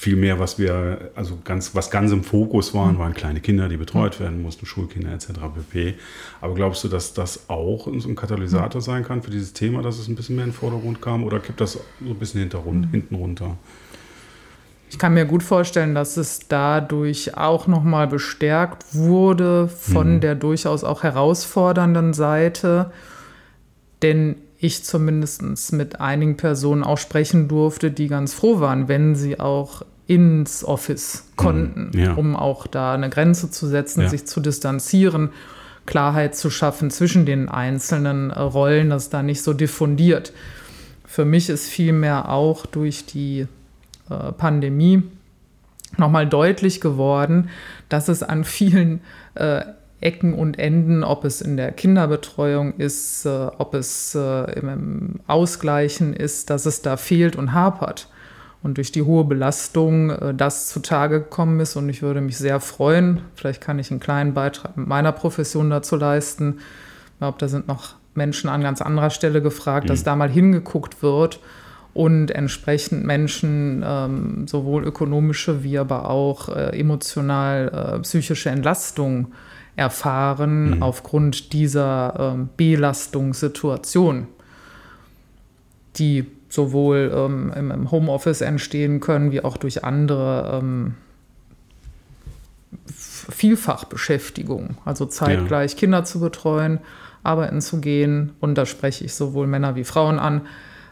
Viel 0.00 0.16
mehr, 0.16 0.38
was 0.38 0.58
wir, 0.58 1.10
also 1.14 1.36
ganz, 1.44 1.74
was 1.74 1.90
ganz 1.90 2.10
im 2.10 2.24
Fokus 2.24 2.72
waren, 2.72 2.98
waren 2.98 3.12
kleine 3.12 3.40
Kinder, 3.40 3.68
die 3.68 3.76
betreut 3.76 4.18
werden 4.18 4.40
mussten, 4.40 4.64
Schulkinder 4.64 5.12
etc. 5.12 5.26
pp. 5.54 5.94
Aber 6.40 6.54
glaubst 6.54 6.82
du, 6.82 6.88
dass 6.88 7.12
das 7.12 7.50
auch 7.50 7.86
so 7.98 8.08
ein 8.08 8.16
Katalysator 8.16 8.80
sein 8.80 9.04
kann 9.04 9.20
für 9.20 9.30
dieses 9.30 9.52
Thema, 9.52 9.82
dass 9.82 9.98
es 9.98 10.08
ein 10.08 10.14
bisschen 10.14 10.36
mehr 10.36 10.46
in 10.46 10.52
den 10.52 10.56
Vordergrund 10.56 11.02
kam 11.02 11.22
oder 11.22 11.38
kippt 11.38 11.60
das 11.60 11.72
so 11.72 11.80
ein 12.00 12.14
bisschen 12.14 12.40
mhm. 12.40 12.88
hinten 12.90 13.14
runter? 13.14 13.58
Ich 14.88 14.98
kann 14.98 15.12
mir 15.12 15.26
gut 15.26 15.42
vorstellen, 15.42 15.94
dass 15.94 16.16
es 16.16 16.48
dadurch 16.48 17.36
auch 17.36 17.66
nochmal 17.66 18.06
bestärkt 18.06 18.94
wurde 18.94 19.68
von 19.68 20.14
mhm. 20.14 20.20
der 20.22 20.34
durchaus 20.34 20.82
auch 20.82 21.02
herausfordernden 21.02 22.14
Seite. 22.14 22.90
Denn 24.00 24.36
ich 24.60 24.84
zumindest 24.84 25.72
mit 25.72 26.00
einigen 26.00 26.36
Personen 26.36 26.84
auch 26.84 26.98
sprechen 26.98 27.48
durfte, 27.48 27.90
die 27.90 28.08
ganz 28.08 28.34
froh 28.34 28.60
waren, 28.60 28.88
wenn 28.88 29.16
sie 29.16 29.40
auch 29.40 29.82
ins 30.06 30.64
Office 30.64 31.24
mhm. 31.24 31.36
konnten, 31.36 31.98
ja. 31.98 32.14
um 32.14 32.36
auch 32.36 32.66
da 32.66 32.92
eine 32.92 33.08
Grenze 33.08 33.50
zu 33.50 33.66
setzen, 33.66 34.02
ja. 34.02 34.08
sich 34.08 34.26
zu 34.26 34.40
distanzieren, 34.40 35.30
Klarheit 35.86 36.36
zu 36.36 36.50
schaffen 36.50 36.90
zwischen 36.90 37.24
den 37.24 37.48
einzelnen 37.48 38.30
äh, 38.30 38.38
Rollen, 38.38 38.90
dass 38.90 39.08
da 39.08 39.22
nicht 39.22 39.42
so 39.42 39.54
diffundiert. 39.54 40.32
Für 41.06 41.24
mich 41.24 41.48
ist 41.48 41.68
vielmehr 41.68 42.28
auch 42.28 42.66
durch 42.66 43.06
die 43.06 43.46
äh, 44.10 44.32
Pandemie 44.32 45.02
nochmal 45.96 46.28
deutlich 46.28 46.80
geworden, 46.80 47.48
dass 47.88 48.08
es 48.08 48.22
an 48.22 48.44
vielen 48.44 49.00
äh, 49.34 49.62
Ecken 50.00 50.34
und 50.34 50.58
Enden, 50.58 51.04
ob 51.04 51.24
es 51.24 51.40
in 51.42 51.56
der 51.56 51.72
Kinderbetreuung 51.72 52.74
ist, 52.78 53.26
äh, 53.26 53.48
ob 53.58 53.74
es 53.74 54.14
äh, 54.14 54.58
im 54.58 55.20
Ausgleichen 55.26 56.14
ist, 56.14 56.50
dass 56.50 56.66
es 56.66 56.82
da 56.82 56.96
fehlt 56.96 57.36
und 57.36 57.52
hapert. 57.52 58.08
Und 58.62 58.76
durch 58.76 58.92
die 58.92 59.02
hohe 59.02 59.24
Belastung 59.24 60.10
äh, 60.10 60.34
das 60.34 60.68
zutage 60.68 61.20
gekommen 61.20 61.60
ist. 61.60 61.76
Und 61.76 61.88
ich 61.88 62.02
würde 62.02 62.20
mich 62.20 62.38
sehr 62.38 62.60
freuen, 62.60 63.20
vielleicht 63.34 63.60
kann 63.60 63.78
ich 63.78 63.90
einen 63.90 64.00
kleinen 64.00 64.32
Beitrag 64.32 64.76
mit 64.76 64.86
meiner 64.86 65.12
Profession 65.12 65.68
dazu 65.68 65.96
leisten. 65.96 66.58
Ich 67.12 67.18
glaube, 67.18 67.38
da 67.38 67.48
sind 67.48 67.68
noch 67.68 67.94
Menschen 68.14 68.48
an 68.48 68.62
ganz 68.62 68.80
anderer 68.80 69.10
Stelle 69.10 69.42
gefragt, 69.42 69.84
mhm. 69.84 69.88
dass 69.88 70.02
da 70.02 70.16
mal 70.16 70.30
hingeguckt 70.30 71.02
wird 71.02 71.40
und 71.92 72.30
entsprechend 72.30 73.04
Menschen 73.04 73.84
ähm, 73.86 74.46
sowohl 74.46 74.84
ökonomische 74.84 75.62
wie 75.64 75.76
aber 75.76 76.08
auch 76.08 76.48
äh, 76.48 76.78
emotional 76.78 77.96
äh, 77.96 77.98
psychische 78.00 78.48
Entlastung 78.48 79.32
erfahren 79.76 80.76
mhm. 80.76 80.82
aufgrund 80.82 81.52
dieser 81.52 82.34
ähm, 82.34 82.48
Belastungssituation, 82.56 84.26
die 85.96 86.26
sowohl 86.48 87.12
ähm, 87.14 87.52
im, 87.56 87.90
Homeoffice 87.90 88.40
entstehen 88.40 89.00
können, 89.00 89.32
wie 89.32 89.42
auch 89.42 89.56
durch 89.56 89.84
andere 89.84 90.60
ähm, 90.60 90.94
Vielfachbeschäftigung, 92.86 94.76
also 94.84 95.06
zeitgleich 95.06 95.72
ja. 95.72 95.78
Kinder 95.78 96.04
zu 96.04 96.20
betreuen, 96.20 96.80
arbeiten 97.22 97.60
zu 97.60 97.80
gehen. 97.80 98.32
Und 98.40 98.56
da 98.56 98.66
spreche 98.66 99.04
ich 99.04 99.14
sowohl 99.14 99.46
Männer 99.46 99.76
wie 99.76 99.84
Frauen 99.84 100.18
an, 100.18 100.42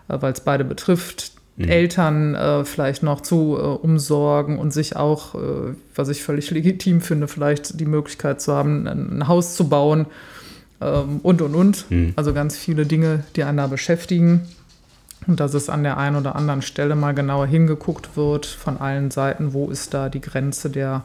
äh, 0.08 0.16
weil 0.20 0.32
es 0.32 0.40
beide 0.40 0.64
betrifft, 0.64 1.32
mhm. 1.58 1.68
Eltern 1.68 2.34
äh, 2.34 2.64
vielleicht 2.64 3.02
noch 3.02 3.20
zu 3.20 3.56
äh, 3.58 3.60
umsorgen 3.60 4.58
und 4.58 4.72
sich 4.72 4.96
auch, 4.96 5.34
äh, 5.34 5.74
was 5.94 6.08
ich 6.08 6.22
völlig 6.22 6.50
legitim 6.52 7.00
finde, 7.00 7.28
vielleicht 7.28 7.78
die 7.78 7.86
Möglichkeit 7.86 8.40
zu 8.40 8.54
haben, 8.54 8.86
ein, 8.86 9.18
ein 9.18 9.28
Haus 9.28 9.54
zu 9.54 9.68
bauen 9.68 10.06
ähm, 10.80 11.20
und, 11.22 11.42
und, 11.42 11.54
und. 11.54 11.90
Mhm. 11.90 12.12
Also 12.16 12.32
ganz 12.32 12.56
viele 12.56 12.86
Dinge, 12.86 13.24
die 13.36 13.44
einen 13.44 13.58
da 13.58 13.66
beschäftigen. 13.66 14.48
Und 15.26 15.40
dass 15.40 15.52
es 15.52 15.68
an 15.68 15.82
der 15.82 15.98
einen 15.98 16.16
oder 16.16 16.36
anderen 16.36 16.62
Stelle 16.62 16.94
mal 16.94 17.12
genauer 17.12 17.46
hingeguckt 17.46 18.16
wird 18.16 18.46
von 18.46 18.78
allen 18.78 19.10
Seiten, 19.10 19.52
wo 19.52 19.68
ist 19.68 19.92
da 19.92 20.08
die 20.08 20.20
Grenze 20.20 20.70
der 20.70 21.02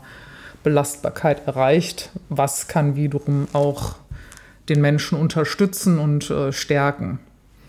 Belastbarkeit 0.64 1.46
erreicht, 1.46 2.10
was 2.30 2.68
kann 2.68 2.96
wiederum 2.96 3.48
auch 3.54 3.96
den 4.70 4.80
Menschen 4.80 5.18
unterstützen 5.18 6.00
und 6.00 6.30
äh, 6.30 6.54
stärken. 6.54 7.20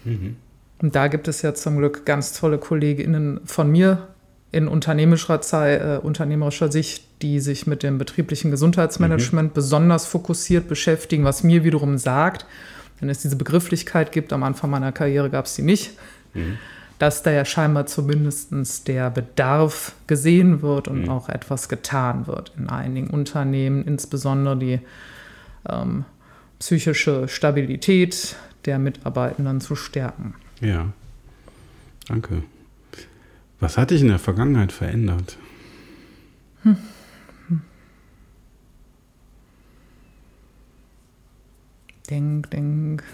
Mhm. 0.05 0.37
Und 0.85 0.95
da 0.95 1.09
gibt 1.09 1.29
es 1.29 1.41
ja 1.41 1.55
zum 1.55 1.79
Glück 1.79 2.05
ganz 2.05 2.39
tolle 2.39 2.59
KollegInnen 2.59 3.41
von 3.47 3.71
mir 3.71 4.07
in 4.53 4.69
unternehmerischer, 4.69 5.41
Zeit, 5.41 5.81
äh, 5.81 5.97
unternehmerischer 5.97 6.71
Sicht, 6.71 7.23
die 7.23 7.41
sich 7.41 7.67
mit 7.67 7.83
dem 7.83 7.97
betrieblichen 7.97 8.51
Gesundheitsmanagement 8.51 9.53
mhm. 9.53 9.55
besonders 9.55 10.05
fokussiert 10.05 10.69
beschäftigen, 10.69 11.25
was 11.25 11.43
mir 11.43 11.65
wiederum 11.65 11.97
sagt, 11.97 12.45
wenn 13.01 13.09
es 13.09 13.21
diese 13.21 13.37
Begrifflichkeit 13.37 14.13
gibt, 14.13 14.31
am 14.35 14.43
Anfang 14.43 14.69
meiner 14.69 14.93
Karriere 14.93 15.31
gab 15.31 15.47
es 15.47 15.55
sie 15.55 15.63
nicht, 15.63 15.93
mhm. 16.35 16.59
dass 16.99 17.23
da 17.23 17.31
ja 17.31 17.47
scheinbar 17.47 17.87
zumindest 17.87 18.87
der 18.87 19.09
Bedarf 19.09 19.95
gesehen 20.07 20.61
wird 20.61 20.87
und 20.87 21.05
mhm. 21.05 21.09
auch 21.09 21.31
etwas 21.31 21.71
getan 21.71 22.27
wird 22.27 22.53
in 22.59 22.69
einigen 22.69 23.09
Unternehmen, 23.09 23.87
insbesondere 23.87 24.59
die 24.59 24.81
ähm, 25.67 26.05
psychische 26.59 27.27
Stabilität 27.27 28.37
der 28.67 28.79
Mitarbeitenden 28.79 29.63
zu 29.63 29.77
stärken. 29.77 30.35
Ja, 30.65 30.87
danke. 32.09 32.43
Was 33.61 33.77
hat 33.77 33.91
dich 33.91 34.01
in 34.01 34.09
der 34.09 34.19
Vergangenheit 34.19 34.73
verändert? 34.73 35.37
Hm. 36.63 36.79
Denk, 42.09 42.51
denk. 42.51 43.05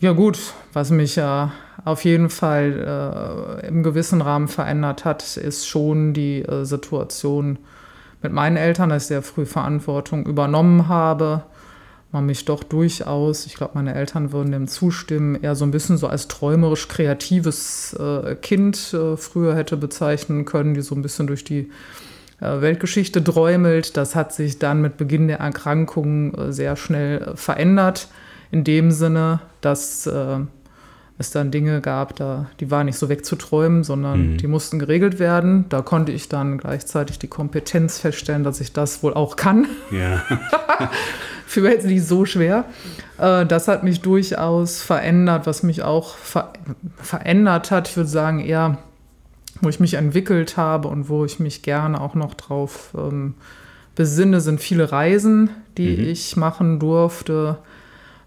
Ja 0.00 0.12
gut, 0.12 0.38
was 0.72 0.90
mich 0.90 1.16
ja 1.16 1.52
auf 1.84 2.04
jeden 2.04 2.30
Fall 2.30 3.60
äh, 3.62 3.68
im 3.68 3.82
gewissen 3.82 4.22
Rahmen 4.22 4.48
verändert 4.48 5.04
hat, 5.04 5.36
ist 5.36 5.68
schon 5.68 6.14
die 6.14 6.40
äh, 6.40 6.64
Situation 6.64 7.58
mit 8.22 8.32
meinen 8.32 8.56
Eltern, 8.56 8.88
dass 8.88 9.02
ich 9.02 9.08
sehr 9.08 9.22
früh 9.22 9.44
Verantwortung 9.44 10.24
übernommen 10.24 10.88
habe. 10.88 11.44
Man 12.12 12.26
mich 12.26 12.44
doch 12.44 12.64
durchaus, 12.64 13.46
ich 13.46 13.54
glaube, 13.54 13.72
meine 13.74 13.94
Eltern 13.94 14.32
würden 14.32 14.50
dem 14.50 14.66
zustimmen, 14.66 15.40
eher 15.40 15.54
so 15.54 15.64
ein 15.64 15.70
bisschen 15.70 15.96
so 15.96 16.08
als 16.08 16.26
träumerisch 16.26 16.88
kreatives 16.88 17.94
äh, 17.94 18.34
Kind 18.34 18.92
äh, 18.92 19.16
früher 19.16 19.54
hätte 19.54 19.76
bezeichnen 19.76 20.44
können, 20.44 20.74
die 20.74 20.80
so 20.80 20.96
ein 20.96 21.02
bisschen 21.02 21.28
durch 21.28 21.44
die 21.44 21.70
äh, 22.40 22.60
Weltgeschichte 22.60 23.22
träumelt. 23.22 23.96
Das 23.96 24.16
hat 24.16 24.32
sich 24.32 24.58
dann 24.58 24.80
mit 24.80 24.96
Beginn 24.96 25.28
der 25.28 25.38
Erkrankung 25.38 26.34
äh, 26.34 26.52
sehr 26.52 26.74
schnell 26.74 27.22
äh, 27.22 27.36
verändert. 27.36 28.08
In 28.50 28.64
dem 28.64 28.90
Sinne, 28.90 29.38
dass 29.60 30.08
es 31.20 31.30
dann 31.30 31.52
Dinge 31.52 31.80
gab, 31.80 32.16
da, 32.16 32.46
die 32.58 32.70
waren 32.70 32.86
nicht 32.86 32.98
so 32.98 33.08
wegzuträumen, 33.08 33.84
sondern 33.84 34.32
mhm. 34.32 34.36
die 34.38 34.48
mussten 34.48 34.80
geregelt 34.80 35.20
werden. 35.20 35.66
Da 35.68 35.82
konnte 35.82 36.10
ich 36.10 36.28
dann 36.28 36.58
gleichzeitig 36.58 37.20
die 37.20 37.28
Kompetenz 37.28 37.98
feststellen, 37.98 38.42
dass 38.42 38.60
ich 38.60 38.72
das 38.72 39.04
wohl 39.04 39.14
auch 39.14 39.36
kann. 39.36 39.68
Ja. 39.92 40.24
Für 41.50 41.62
mich 41.62 41.72
jetzt 41.72 41.86
nicht 41.86 42.06
so 42.06 42.24
schwer. 42.26 42.64
Äh, 43.18 43.44
das 43.44 43.66
hat 43.66 43.82
mich 43.82 44.02
durchaus 44.02 44.80
verändert, 44.82 45.48
was 45.48 45.64
mich 45.64 45.82
auch 45.82 46.16
ver 46.16 46.52
verändert 47.02 47.72
hat. 47.72 47.88
Ich 47.88 47.96
würde 47.96 48.08
sagen, 48.08 48.38
eher, 48.38 48.78
wo 49.60 49.68
ich 49.68 49.80
mich 49.80 49.94
entwickelt 49.94 50.56
habe 50.56 50.86
und 50.86 51.08
wo 51.08 51.24
ich 51.24 51.40
mich 51.40 51.62
gerne 51.62 52.00
auch 52.00 52.14
noch 52.14 52.34
drauf 52.34 52.92
ähm, 52.96 53.34
besinne, 53.96 54.40
sind 54.40 54.60
viele 54.60 54.92
Reisen, 54.92 55.50
die 55.76 55.96
mhm. 55.96 56.04
ich 56.04 56.36
machen 56.36 56.78
durfte 56.78 57.58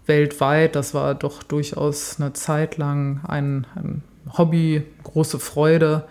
weltweit. 0.04 0.76
Das 0.76 0.92
war 0.92 1.14
doch 1.14 1.42
durchaus 1.42 2.20
eine 2.20 2.34
Zeit 2.34 2.76
lang 2.76 3.20
ein, 3.26 3.66
ein 3.74 4.02
Hobby, 4.36 4.82
große 5.02 5.38
Freude, 5.38 6.04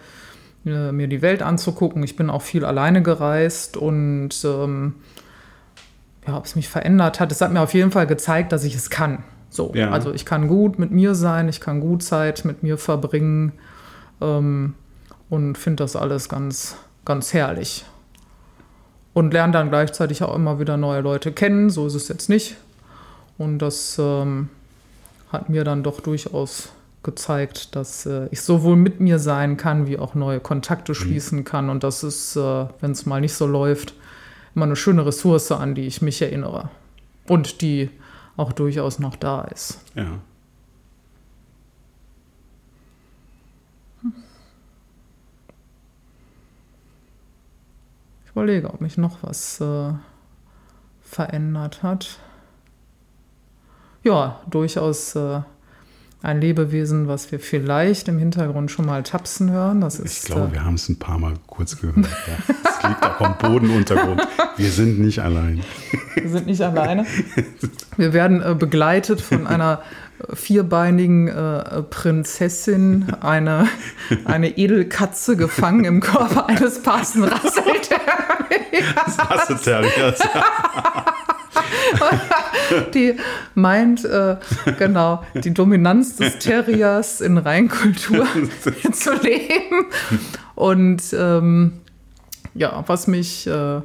äh, 0.65 0.91
mir 0.91 1.07
die 1.07 1.21
Welt 1.21 1.43
anzugucken. 1.43 2.01
Ich 2.01 2.15
bin 2.15 2.31
auch 2.31 2.41
viel 2.41 2.65
alleine 2.65 3.03
gereist 3.03 3.77
und 3.77 4.31
ähm, 4.43 4.95
ja, 6.27 6.37
ob 6.37 6.45
es 6.45 6.55
mich 6.55 6.69
verändert 6.69 7.19
hat, 7.19 7.31
es 7.31 7.41
hat 7.41 7.51
mir 7.51 7.61
auf 7.61 7.73
jeden 7.73 7.91
Fall 7.91 8.07
gezeigt, 8.07 8.51
dass 8.51 8.63
ich 8.63 8.75
es 8.75 8.89
kann. 8.89 9.23
So, 9.49 9.71
ja. 9.75 9.91
also 9.91 10.13
ich 10.13 10.25
kann 10.25 10.47
gut 10.47 10.79
mit 10.79 10.91
mir 10.91 11.13
sein, 11.13 11.47
ich 11.47 11.61
kann 11.61 11.79
gut 11.79 12.01
Zeit 12.01 12.43
mit 12.43 12.63
mir 12.63 12.77
verbringen 12.77 13.51
ähm, 14.19 14.73
und 15.29 15.57
finde 15.57 15.83
das 15.83 15.95
alles 15.95 16.27
ganz, 16.27 16.75
ganz 17.05 17.33
herrlich. 17.33 17.85
Und 19.13 19.31
lerne 19.31 19.53
dann 19.53 19.69
gleichzeitig 19.69 20.23
auch 20.23 20.35
immer 20.35 20.59
wieder 20.59 20.75
neue 20.75 21.01
Leute 21.01 21.31
kennen. 21.31 21.69
So 21.69 21.85
ist 21.85 21.93
es 21.93 22.07
jetzt 22.07 22.29
nicht. 22.29 22.55
Und 23.37 23.59
das 23.59 23.97
ähm, 23.99 24.49
hat 25.31 25.49
mir 25.49 25.63
dann 25.63 25.83
doch 25.83 25.99
durchaus 26.01 26.69
gezeigt, 27.03 27.75
dass 27.75 28.07
äh, 28.07 28.27
ich 28.31 28.41
sowohl 28.41 28.75
mit 28.75 29.01
mir 29.01 29.19
sein 29.19 29.55
kann, 29.57 29.85
wie 29.85 29.99
auch 29.99 30.15
neue 30.15 30.39
Kontakte 30.39 30.93
mhm. 30.93 30.95
schließen 30.95 31.43
kann. 31.43 31.69
Und 31.69 31.83
das 31.83 32.03
ist, 32.03 32.35
äh, 32.35 32.65
wenn 32.81 32.91
es 32.91 33.05
mal 33.05 33.21
nicht 33.21 33.35
so 33.35 33.45
läuft, 33.45 33.93
immer 34.55 34.65
eine 34.65 34.75
schöne 34.75 35.05
Ressource, 35.05 35.51
an 35.51 35.75
die 35.75 35.87
ich 35.87 36.01
mich 36.01 36.21
erinnere. 36.21 36.69
Und 37.27 37.61
die 37.61 37.89
auch 38.37 38.51
durchaus 38.51 38.99
noch 38.99 39.15
da 39.15 39.41
ist. 39.43 39.79
Ja. 39.95 40.19
Ich 48.25 48.31
überlege, 48.31 48.73
ob 48.73 48.81
mich 48.81 48.97
noch 48.97 49.19
was 49.21 49.61
äh, 49.61 49.93
verändert 51.01 51.83
hat 51.83 52.19
ja, 54.03 54.41
durchaus 54.49 55.15
äh, 55.15 55.41
ein 56.23 56.39
Lebewesen, 56.39 57.09
was 57.09 57.33
wir 57.33 57.39
vielleicht 57.39 58.07
im 58.07 58.17
Hintergrund 58.17 58.71
schon 58.71 58.85
mal 58.85 59.03
tapsen 59.03 59.51
hören. 59.51 59.81
Das 59.81 59.99
ist, 59.99 60.23
ich 60.23 60.31
glaube, 60.31 60.47
äh, 60.47 60.53
wir 60.53 60.63
haben 60.63 60.75
es 60.75 60.87
ein 60.87 60.97
paar 60.97 61.19
Mal 61.19 61.33
kurz 61.47 61.79
gehört. 61.79 61.97
Ja. 61.97 62.03
Es 62.47 62.87
liegt 62.87 63.03
auch 63.03 63.19
am 63.19 63.37
Bodenuntergrund. 63.37 64.25
Wir 64.55 64.71
sind 64.71 64.99
nicht 64.99 65.19
allein. 65.19 65.61
Wir 66.15 66.29
sind 66.29 66.47
nicht 66.47 66.61
alleine. 66.61 67.05
Wir 67.97 68.13
werden 68.13 68.41
äh, 68.41 68.55
begleitet 68.55 69.19
von 69.19 69.45
einer 69.45 69.81
vierbeinigen 70.33 71.27
äh, 71.27 71.83
Prinzessin, 71.83 73.13
eine, 73.19 73.67
eine 74.23 74.57
Edelkatze 74.57 75.35
gefangen 75.35 75.83
im 75.83 75.99
Körper 75.99 76.47
eines 76.47 76.81
Passen 76.81 77.25
Rasselterriers. 77.25 80.19
die 82.93 83.15
meint, 83.55 84.05
äh, 84.05 84.37
genau, 84.77 85.23
die 85.33 85.53
Dominanz 85.53 86.15
des 86.17 86.39
Terriers 86.39 87.21
in 87.21 87.37
Reinkultur 87.37 88.25
zu 88.93 89.13
leben. 89.13 89.85
Und 90.55 91.01
ähm, 91.13 91.81
ja, 92.53 92.83
was 92.87 93.07
mich 93.07 93.47
äh, 93.47 93.81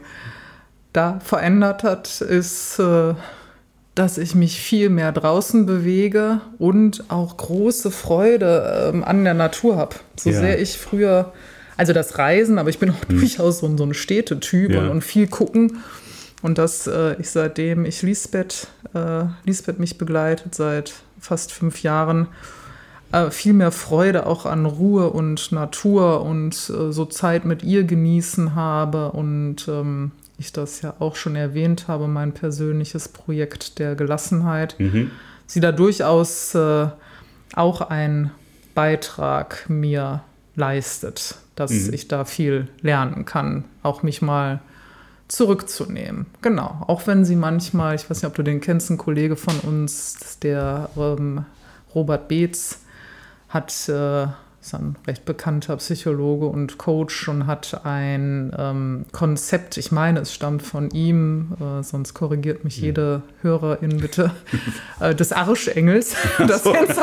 da 0.92 1.20
verändert 1.20 1.82
hat, 1.82 2.20
ist, 2.20 2.78
äh, 2.78 3.14
dass 3.94 4.16
ich 4.16 4.34
mich 4.34 4.60
viel 4.60 4.90
mehr 4.90 5.12
draußen 5.12 5.66
bewege 5.66 6.40
und 6.58 7.04
auch 7.08 7.36
große 7.36 7.90
Freude 7.90 8.90
ähm, 8.94 9.04
an 9.04 9.24
der 9.24 9.34
Natur 9.34 9.76
habe. 9.76 9.96
So 10.16 10.30
ja. 10.30 10.38
sehr 10.38 10.60
ich 10.60 10.78
früher, 10.78 11.32
also 11.76 11.92
das 11.92 12.16
Reisen, 12.16 12.58
aber 12.58 12.70
ich 12.70 12.78
bin 12.78 12.90
auch 12.90 13.08
hm. 13.08 13.18
durchaus 13.18 13.58
so, 13.58 13.76
so 13.76 13.84
ein 13.84 13.94
Städtetyp 13.94 14.72
ja. 14.72 14.80
und, 14.80 14.88
und 14.88 15.04
viel 15.04 15.26
gucken. 15.26 15.82
Und 16.42 16.58
dass 16.58 16.86
äh, 16.86 17.16
ich 17.20 17.30
seitdem 17.30 17.84
ich 17.84 18.02
Lisbeth, 18.02 18.68
äh, 18.94 19.24
Lisbeth 19.44 19.78
mich 19.78 19.98
begleitet 19.98 20.54
seit 20.54 20.94
fast 21.20 21.52
fünf 21.52 21.82
Jahren, 21.82 22.28
äh, 23.10 23.30
viel 23.30 23.54
mehr 23.54 23.72
Freude 23.72 24.26
auch 24.26 24.46
an 24.46 24.66
Ruhe 24.66 25.10
und 25.10 25.50
Natur 25.50 26.22
und 26.22 26.54
äh, 26.70 26.92
so 26.92 27.06
Zeit 27.06 27.44
mit 27.44 27.62
ihr 27.62 27.84
genießen 27.84 28.54
habe 28.54 29.12
und 29.12 29.66
ähm, 29.66 30.12
ich 30.38 30.52
das 30.52 30.82
ja 30.82 30.94
auch 31.00 31.16
schon 31.16 31.34
erwähnt 31.34 31.88
habe, 31.88 32.06
mein 32.06 32.32
persönliches 32.32 33.08
Projekt 33.08 33.78
der 33.78 33.96
Gelassenheit, 33.96 34.76
mhm. 34.78 35.10
sie 35.46 35.60
da 35.60 35.72
durchaus 35.72 36.54
äh, 36.54 36.88
auch 37.54 37.80
ein 37.80 38.30
Beitrag 38.74 39.64
mir 39.68 40.22
leistet, 40.54 41.36
dass 41.56 41.72
mhm. 41.72 41.94
ich 41.94 42.06
da 42.06 42.24
viel 42.24 42.68
lernen 42.80 43.24
kann, 43.24 43.64
auch 43.82 44.02
mich 44.02 44.22
mal 44.22 44.60
zurückzunehmen. 45.28 46.26
Genau. 46.42 46.82
Auch 46.86 47.06
wenn 47.06 47.24
sie 47.24 47.36
manchmal, 47.36 47.94
ich 47.94 48.08
weiß 48.08 48.22
nicht, 48.22 48.26
ob 48.26 48.34
du 48.34 48.42
den 48.42 48.60
kennst, 48.60 48.90
ein 48.90 48.98
Kollege 48.98 49.36
von 49.36 49.58
uns, 49.60 50.38
der 50.42 50.90
ähm, 50.96 51.44
Robert 51.94 52.28
Beetz, 52.28 52.80
hat, 53.48 53.88
äh, 53.88 54.26
ist 54.60 54.74
ein 54.74 54.96
recht 55.06 55.24
bekannter 55.24 55.76
Psychologe 55.76 56.46
und 56.46 56.78
Coach 56.78 57.28
und 57.28 57.46
hat 57.46 57.82
ein 57.84 58.52
ähm, 58.58 59.04
Konzept, 59.12 59.76
ich 59.76 59.92
meine, 59.92 60.20
es 60.20 60.34
stammt 60.34 60.62
von 60.62 60.90
ihm, 60.90 61.54
äh, 61.60 61.82
sonst 61.82 62.14
korrigiert 62.14 62.64
mich 62.64 62.78
jede 62.78 63.22
Hörerin 63.42 63.98
bitte, 63.98 64.32
äh, 65.00 65.14
des 65.14 65.32
Arschengels. 65.32 66.16
Das 66.38 66.64
sind 66.64 66.94
so 66.94 67.02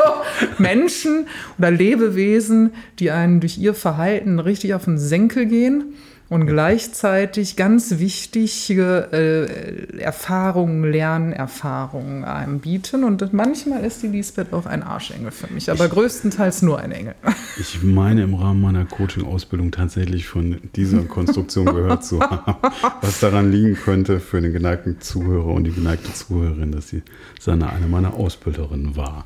Menschen 0.58 1.28
oder 1.58 1.72
Lebewesen, 1.72 2.74
die 3.00 3.12
einen 3.12 3.40
durch 3.40 3.58
ihr 3.58 3.76
Verhalten 3.76 4.40
richtig 4.40 4.74
auf 4.74 4.86
den 4.86 4.98
Senkel 4.98 5.46
gehen 5.46 5.94
und 6.28 6.48
gleichzeitig 6.48 7.56
ganz 7.56 8.00
wichtige 8.00 9.10
äh, 9.12 10.00
Erfahrungen, 10.00 10.84
Lernerfahrungen 10.84 12.24
einem 12.24 12.60
bieten. 12.60 13.04
Und 13.04 13.32
manchmal 13.34 13.84
ist 13.84 14.02
die 14.02 14.08
Lisbeth 14.08 14.52
auch 14.52 14.66
ein 14.66 14.82
Arschengel 14.82 15.32
für 15.32 15.54
mich, 15.54 15.70
aber 15.70 15.86
ich, 15.86 15.92
größtenteils 15.92 16.64
nur 16.64 16.80
ein 16.80 16.92
Engel. 16.92 17.16
Ich 17.58 17.82
meine 17.84 18.24
im 18.24 18.34
Rahmen 18.34 18.60
meiner 18.60 18.84
Coaching-Ausbildung 18.84 19.72
tatsächlich 19.72 20.28
von 20.28 20.60
dieser 20.76 21.04
Konstruktion 21.04 21.66
gehört 21.66 22.04
zu 22.04 22.20
haben, 22.20 22.58
was 23.00 23.22
daran 23.22 23.50
liegen 23.50 23.76
könnte 23.76 24.20
für 24.20 24.42
den 24.42 24.52
geneigten 24.52 25.00
Zuhörer 25.00 25.48
und 25.48 25.64
die 25.64 25.72
geneigte 25.72 26.12
Zuhörerin, 26.12 26.74
dass 26.74 26.90
sie 26.90 27.02
Sanne 27.40 27.70
eine 27.70 27.88
meiner 27.88 28.16
Ausbilderinnen 28.16 28.98
war. 28.98 29.24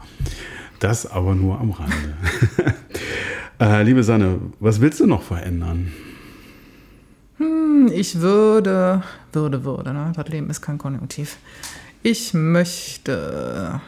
Das 0.79 1.09
aber 1.09 1.33
nur 1.33 1.59
am 1.59 1.71
Rande. 1.71 2.13
äh, 3.59 3.81
liebe 3.81 4.03
Sanne, 4.03 4.39
was 4.59 4.79
willst 4.79 4.99
du 4.99 5.07
noch 5.07 5.23
verändern? 5.23 5.91
Hm, 7.39 7.89
ich 7.93 8.19
würde, 8.19 9.03
würde, 9.31 9.63
würde, 9.63 9.93
ne? 9.93 10.11
das 10.15 10.27
Leben 10.27 10.49
ist 10.49 10.61
kein 10.61 10.77
Konjunktiv. 10.77 11.37
Ich 12.03 12.33
möchte 12.33 13.79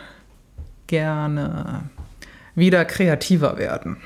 gerne 0.87 1.83
wieder 2.55 2.85
kreativer 2.85 3.57
werden. 3.57 3.97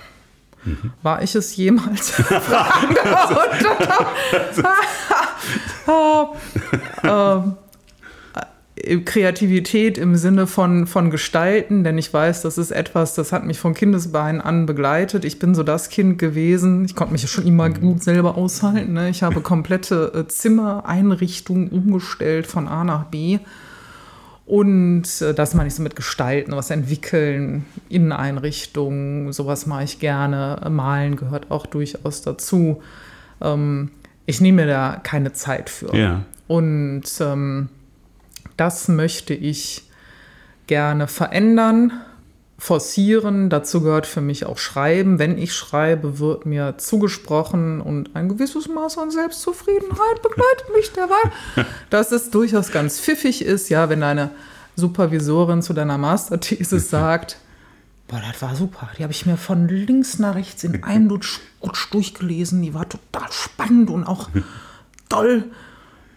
Mhm. 0.64 0.94
War 1.04 1.22
ich 1.22 1.36
es 1.36 1.56
jemals? 1.56 2.14
ähm, 7.04 7.58
Kreativität 9.04 9.98
im 9.98 10.16
Sinne 10.16 10.48
von, 10.48 10.88
von 10.88 11.10
Gestalten, 11.10 11.84
denn 11.84 11.98
ich 11.98 12.14
weiß, 12.14 12.42
das 12.42 12.58
ist 12.58 12.72
etwas, 12.72 13.16
das 13.16 13.32
hat 13.32 13.46
mich 13.46 13.60
von 13.60 13.74
Kindesbeinen 13.74 14.42
an 14.42 14.66
begleitet. 14.66 15.26
Ich 15.26 15.40
bin 15.40 15.56
so 15.56 15.64
das 15.64 15.90
Kind 15.90 16.20
gewesen. 16.20 16.86
Ich 16.86 16.96
konnte 16.96 17.14
mich 17.14 17.30
schon 17.30 17.48
immer 17.48 17.70
mhm. 17.70 17.82
gut 17.82 18.04
selber 18.04 18.38
aushalten. 18.38 18.94
Ne? 18.94 19.10
Ich 19.10 19.24
habe 19.24 19.42
komplette 19.42 20.12
äh, 20.14 20.28
Zimmereinrichtungen 20.28 21.70
umgestellt 21.70 22.48
von 22.48 22.68
A 22.68 22.84
nach 22.84 23.06
B. 23.06 23.40
Und 24.46 25.22
äh, 25.22 25.34
das 25.34 25.56
meine 25.56 25.68
ich 25.68 25.76
so 25.76 25.82
mit 25.82 25.96
Gestalten, 25.96 26.52
was 26.52 26.70
entwickeln, 26.70 27.66
Inneneinrichtungen, 27.90 29.34
sowas 29.34 29.66
mache 29.66 29.84
ich 29.84 30.00
gerne. 30.00 30.62
Malen 30.70 31.16
gehört 31.16 31.50
auch 31.50 31.66
durchaus 31.66 32.22
dazu. 32.22 32.82
Ähm, 33.42 33.90
ich 34.28 34.42
nehme 34.42 34.64
mir 34.64 34.68
da 34.68 35.00
keine 35.02 35.34
Zeit 35.34 35.70
für. 35.70 35.96
Ja. 35.96 36.24
Und 36.48 37.04
ähm, 37.20 37.70
das 38.58 38.88
möchte 38.88 39.34
ich 39.34 39.84
gerne 40.68 41.08
verändern, 41.08 41.94
forcieren. 42.58 43.50
Dazu 43.50 43.82
gehört 43.82 44.08
für 44.08 44.22
mich 44.22 44.46
auch 44.46 44.58
Schreiben. 44.58 45.20
Wenn 45.20 45.38
ich 45.38 45.54
schreibe, 45.54 46.20
wird 46.20 46.46
mir 46.46 46.78
zugesprochen 46.78 47.82
und 47.82 48.16
ein 48.16 48.30
gewisses 48.30 48.68
Maß 48.68 48.98
an 48.98 49.12
Selbstzufriedenheit 49.12 50.22
begleitet 50.22 50.68
mich 50.76 50.92
dabei, 50.94 51.66
dass 51.90 52.12
es 52.12 52.30
durchaus 52.30 52.72
ganz 52.72 53.00
pfiffig 53.00 53.44
ist, 53.44 53.70
ja, 53.70 53.90
wenn 53.90 54.02
deine 54.02 54.32
Supervisorin 54.76 55.62
zu 55.62 55.74
deiner 55.74 55.98
Masterthesis 55.98 56.90
sagt, 56.90 57.38
Boah, 58.08 58.22
das 58.22 58.40
war 58.40 58.56
super. 58.56 58.88
Die 58.98 59.04
habe 59.04 59.12
ich 59.12 59.26
mir 59.26 59.36
von 59.36 59.68
links 59.68 60.20
nach 60.20 60.36
rechts 60.36 60.64
in 60.64 60.84
einem 60.84 61.10
Rutsch 61.64 61.92
durchgelesen. 61.92 62.62
Die 62.62 62.76
war 62.76 62.88
total 62.88 63.32
spannend 63.32 63.90
und 63.90 64.04
auch 64.04 64.30
toll 65.10 65.46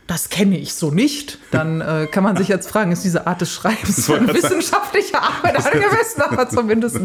das 0.09 0.31
kenne 0.31 0.59
ich 0.59 0.73
so 0.73 0.91
nicht, 0.91 1.39
dann 1.51 1.81
äh, 1.81 2.09
kann 2.11 2.25
man 2.25 2.37
sich 2.37 2.49
jetzt 2.49 2.69
fragen, 2.69 2.91
ist 2.91 3.05
diese 3.05 3.29
Art 3.29 3.41
des 3.41 3.53
Schreibens 3.53 4.11
eine 4.11 4.35
wissenschaftliche 4.35 5.23
Arbeit 5.23 5.57
angemessen, 5.65 6.23
aber 6.23 6.49
zumindest 6.49 6.99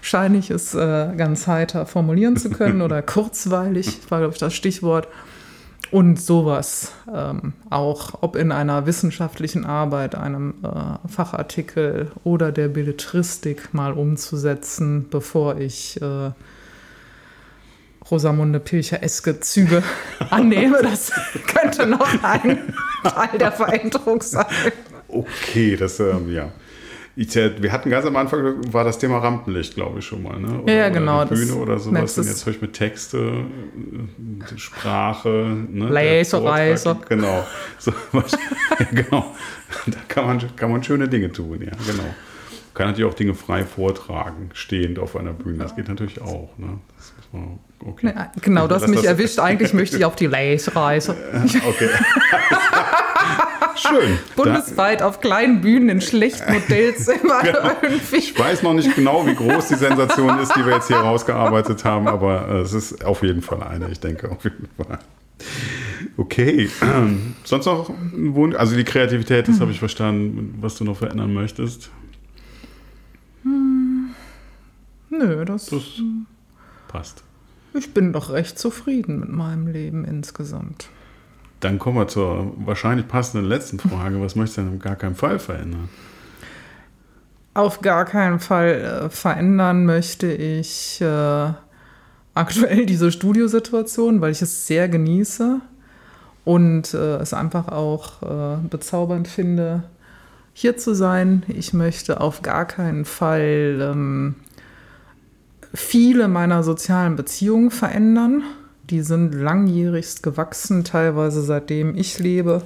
scheine 0.00 0.38
ich 0.38 0.50
es 0.50 0.74
äh, 0.74 1.10
ganz 1.16 1.46
heiter 1.46 1.84
formulieren 1.84 2.36
zu 2.36 2.48
können 2.48 2.80
oder 2.80 3.02
kurzweilig, 3.02 3.98
war, 4.08 4.20
glaube 4.20 4.32
ich, 4.32 4.40
das 4.40 4.54
Stichwort. 4.54 5.08
Und 5.90 6.18
sowas 6.18 6.92
ähm, 7.14 7.52
auch, 7.68 8.22
ob 8.22 8.36
in 8.36 8.50
einer 8.50 8.86
wissenschaftlichen 8.86 9.66
Arbeit, 9.66 10.14
einem 10.14 10.54
äh, 10.62 11.06
Fachartikel 11.06 12.10
oder 12.24 12.50
der 12.50 12.68
Belletristik 12.68 13.74
mal 13.74 13.92
umzusetzen, 13.92 15.08
bevor 15.10 15.58
ich 15.58 16.00
äh, 16.00 16.30
Rosamunde 18.12 18.60
Pilcher-eske 18.60 19.40
Züge 19.40 19.82
annehme. 20.30 20.82
Das 20.82 21.10
könnte 21.46 21.86
noch 21.86 22.22
ein 22.22 22.74
Teil 23.02 23.38
der 23.38 23.50
Veränderung 23.50 24.20
sein. 24.20 24.44
Okay, 25.08 25.76
das, 25.76 25.98
ähm, 25.98 26.30
ja. 26.30 26.52
Ich, 27.16 27.34
wir 27.34 27.72
hatten 27.72 27.90
ganz 27.90 28.06
am 28.06 28.16
Anfang, 28.16 28.72
war 28.72 28.84
das 28.84 28.98
Thema 28.98 29.18
Rampenlicht, 29.18 29.74
glaube 29.74 29.98
ich, 29.98 30.06
schon 30.06 30.22
mal. 30.22 30.38
Ne? 30.38 30.62
Oder, 30.62 30.72
ja, 30.72 30.88
genau. 30.88 31.22
Oder 31.22 31.34
Bühne 31.34 31.54
oder 31.54 31.78
sowas. 31.78 32.16
Und 32.16 32.26
jetzt 32.26 32.46
höre 32.46 32.54
ich 32.54 32.62
mit 32.62 32.72
Texte, 32.74 33.18
äh, 33.18 34.58
Sprache. 34.58 35.56
Ne? 35.70 35.88
Laserreise. 35.88 36.96
Genau. 37.08 37.46
So, 37.78 37.92
ja, 38.12 38.22
genau. 38.92 39.34
Da 39.86 39.98
kann 40.08 40.26
man, 40.26 40.56
kann 40.56 40.70
man 40.70 40.82
schöne 40.82 41.08
Dinge 41.08 41.32
tun, 41.32 41.60
ja, 41.60 41.72
genau. 41.86 42.14
Kann 42.74 42.88
natürlich 42.88 43.10
auch 43.10 43.16
Dinge 43.16 43.34
frei 43.34 43.64
vortragen, 43.64 44.48
stehend 44.54 44.98
auf 44.98 45.14
einer 45.16 45.34
Bühne. 45.34 45.58
Das 45.58 45.76
geht 45.76 45.88
natürlich 45.88 46.22
auch. 46.22 46.56
Ne? 46.56 46.78
Das 46.96 47.12
muss 47.18 47.32
man 47.32 47.58
Okay. 47.84 48.12
Genau, 48.40 48.68
das, 48.68 48.82
das 48.82 48.90
mich 48.90 49.04
erwischt. 49.04 49.38
Eigentlich 49.38 49.74
möchte 49.74 49.96
ich 49.96 50.04
auf 50.04 50.16
die 50.16 50.26
Lace-Reise. 50.26 51.16
Okay. 51.66 51.88
Schön. 53.76 54.18
Bundesweit 54.36 55.00
da, 55.00 55.08
auf 55.08 55.20
kleinen 55.20 55.60
Bühnen 55.60 55.88
in 55.88 56.00
schlechten 56.00 56.54
Hotelzimmern 56.54 57.42
genau. 57.42 57.70
irgendwie. 57.82 58.16
Ich 58.16 58.38
weiß 58.38 58.62
noch 58.62 58.74
nicht 58.74 58.94
genau, 58.94 59.26
wie 59.26 59.34
groß 59.34 59.68
die 59.68 59.74
Sensation 59.74 60.38
ist, 60.38 60.54
die 60.56 60.64
wir 60.64 60.74
jetzt 60.74 60.88
hier 60.88 60.98
rausgearbeitet 60.98 61.84
haben, 61.84 62.06
aber 62.06 62.48
äh, 62.48 62.60
es 62.60 62.72
ist 62.72 63.04
auf 63.04 63.22
jeden 63.22 63.42
Fall 63.42 63.62
eine, 63.62 63.90
ich 63.90 64.00
denke 64.00 64.30
auf 64.30 64.44
jeden 64.44 64.68
Fall. 64.76 64.98
Okay, 66.16 66.68
ähm, 66.82 67.34
sonst 67.44 67.66
noch 67.66 67.88
ein 67.88 68.34
Wunsch? 68.34 68.54
Also 68.56 68.76
die 68.76 68.84
Kreativität, 68.84 69.48
das 69.48 69.56
hm. 69.56 69.62
habe 69.62 69.72
ich 69.72 69.78
verstanden, 69.78 70.58
was 70.60 70.76
du 70.76 70.84
noch 70.84 70.96
verändern 70.96 71.32
möchtest. 71.32 71.90
Hm. 73.42 74.10
Nö, 75.10 75.44
das, 75.44 75.66
das 75.66 75.82
passt. 76.88 77.24
Ich 77.74 77.94
bin 77.94 78.12
doch 78.12 78.30
recht 78.30 78.58
zufrieden 78.58 79.20
mit 79.20 79.30
meinem 79.30 79.66
Leben 79.66 80.04
insgesamt. 80.04 80.88
Dann 81.60 81.78
kommen 81.78 81.96
wir 81.96 82.08
zur 82.08 82.52
wahrscheinlich 82.56 83.08
passenden 83.08 83.48
letzten 83.48 83.78
Frage. 83.78 84.20
Was 84.20 84.34
möchtest 84.34 84.58
du 84.58 84.62
denn 84.62 84.74
auf 84.74 84.82
gar 84.82 84.96
keinen 84.96 85.14
Fall 85.14 85.38
verändern? 85.38 85.88
Auf 87.54 87.80
gar 87.80 88.04
keinen 88.04 88.40
Fall 88.40 89.04
äh, 89.04 89.10
verändern 89.10 89.84
möchte 89.84 90.32
ich 90.32 91.00
äh, 91.00 91.52
aktuell 92.34 92.86
diese 92.86 93.12
Studiosituation, 93.12 94.20
weil 94.20 94.32
ich 94.32 94.42
es 94.42 94.66
sehr 94.66 94.88
genieße 94.88 95.60
und 96.44 96.94
äh, 96.94 97.16
es 97.16 97.32
einfach 97.32 97.68
auch 97.68 98.22
äh, 98.22 98.56
bezaubernd 98.68 99.28
finde, 99.28 99.84
hier 100.54 100.76
zu 100.76 100.94
sein. 100.94 101.44
Ich 101.48 101.72
möchte 101.72 102.20
auf 102.20 102.42
gar 102.42 102.66
keinen 102.66 103.04
Fall 103.04 103.78
ähm, 103.80 104.34
viele 105.74 106.28
meiner 106.28 106.62
sozialen 106.62 107.16
Beziehungen 107.16 107.70
verändern. 107.70 108.42
Die 108.90 109.02
sind 109.02 109.34
langjährigst 109.34 110.22
gewachsen, 110.22 110.84
teilweise 110.84 111.42
seitdem 111.42 111.96
ich 111.96 112.18
lebe 112.18 112.62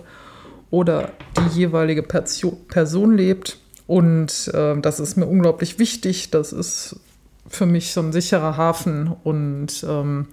oder 0.71 1.12
die 1.37 1.59
jeweilige 1.61 2.03
Person 2.03 3.16
lebt. 3.16 3.61
Und 3.87 4.51
äh, 4.53 4.81
das 4.81 4.99
ist 4.99 5.16
mir 5.16 5.27
unglaublich 5.27 5.79
wichtig. 5.79 6.31
Das 6.31 6.53
ist 6.53 6.99
für 7.49 7.66
mich 7.66 7.92
so 7.92 8.01
ein 8.01 8.12
sicherer 8.12 8.57
Hafen. 8.57 9.14
Und 9.23 9.87
ähm, 9.88 10.27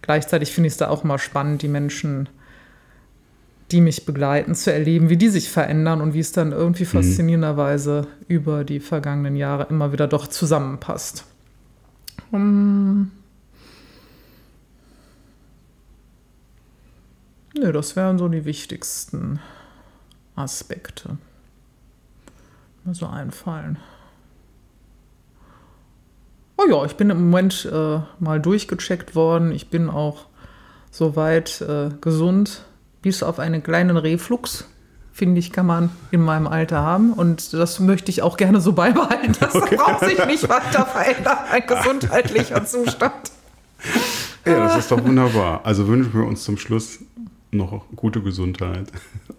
gleichzeitig 0.00 0.52
finde 0.52 0.68
ich 0.68 0.74
es 0.74 0.78
da 0.78 0.88
auch 0.88 1.04
mal 1.04 1.18
spannend, 1.18 1.60
die 1.60 1.68
Menschen, 1.68 2.28
die 3.70 3.82
mich 3.82 4.06
begleiten, 4.06 4.54
zu 4.54 4.72
erleben, 4.72 5.10
wie 5.10 5.18
die 5.18 5.28
sich 5.28 5.50
verändern 5.50 6.00
und 6.00 6.14
wie 6.14 6.20
es 6.20 6.32
dann 6.32 6.52
irgendwie 6.52 6.84
mhm. 6.84 6.88
faszinierenderweise 6.88 8.06
über 8.26 8.64
die 8.64 8.80
vergangenen 8.80 9.36
Jahre 9.36 9.66
immer 9.68 9.92
wieder 9.92 10.08
doch 10.08 10.26
zusammenpasst. 10.26 11.26
Um, 12.30 13.10
nö, 17.54 17.72
das 17.72 17.96
wären 17.96 18.18
so 18.18 18.28
die 18.28 18.44
wichtigsten 18.44 19.40
Aspekte. 20.34 21.18
Mir 22.84 22.94
so 22.94 23.06
einfallen. 23.06 23.78
Oh 26.56 26.66
ja, 26.68 26.84
ich 26.84 26.96
bin 26.96 27.10
im 27.10 27.30
Moment 27.30 27.68
äh, 27.72 28.00
mal 28.18 28.40
durchgecheckt 28.40 29.14
worden. 29.14 29.52
Ich 29.52 29.70
bin 29.70 29.88
auch 29.88 30.26
soweit 30.90 31.60
äh, 31.60 31.90
gesund, 32.00 32.64
bis 33.00 33.22
auf 33.22 33.38
einen 33.38 33.62
kleinen 33.62 33.96
Reflux 33.96 34.66
finde 35.18 35.40
ich, 35.40 35.50
kann 35.52 35.66
man 35.66 35.90
in 36.12 36.22
meinem 36.22 36.46
Alter 36.46 36.80
haben. 36.80 37.12
Und 37.12 37.52
das 37.52 37.80
möchte 37.80 38.10
ich 38.10 38.22
auch 38.22 38.36
gerne 38.36 38.60
so 38.60 38.72
beibehalten. 38.72 39.34
Das 39.40 39.54
okay. 39.54 39.76
braucht 39.76 40.04
sich 40.04 40.24
nicht 40.26 40.48
weiter 40.48 40.86
verändern, 40.86 41.38
ein 41.50 41.66
gesundheitlicher 41.66 42.64
Zustand. 42.66 43.32
Ja, 44.46 44.60
das 44.60 44.78
ist 44.78 44.92
doch 44.92 45.04
wunderbar. 45.04 45.60
Also 45.64 45.88
wünschen 45.88 46.14
wir 46.14 46.24
uns 46.24 46.44
zum 46.44 46.56
Schluss 46.56 47.00
noch 47.50 47.84
gute 47.96 48.22
Gesundheit 48.22 48.92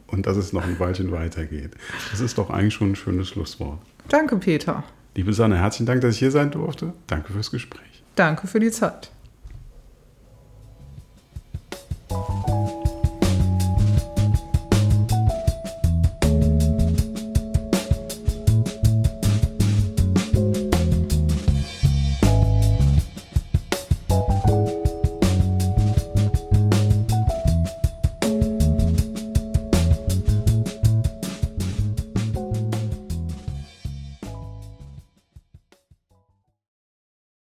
und 0.08 0.26
dass 0.26 0.36
es 0.36 0.52
noch 0.52 0.64
ein 0.64 0.80
Weilchen 0.80 1.12
weitergeht. 1.12 1.72
Das 2.12 2.20
ist 2.20 2.38
doch 2.38 2.50
eigentlich 2.50 2.74
schon 2.74 2.92
ein 2.92 2.96
schönes 2.96 3.30
Schlusswort. 3.30 3.80
Danke, 4.10 4.36
Peter. 4.36 4.84
Liebe 5.16 5.32
Sanne, 5.32 5.58
herzlichen 5.58 5.86
Dank, 5.86 6.02
dass 6.02 6.16
ich 6.16 6.20
hier 6.20 6.32
sein 6.32 6.52
durfte. 6.52 6.94
Danke 7.08 7.32
fürs 7.32 7.52
Gespräch. 7.52 8.04
Danke 8.16 8.48
für 8.48 8.60
die 8.60 8.72
Zeit. 8.72 9.12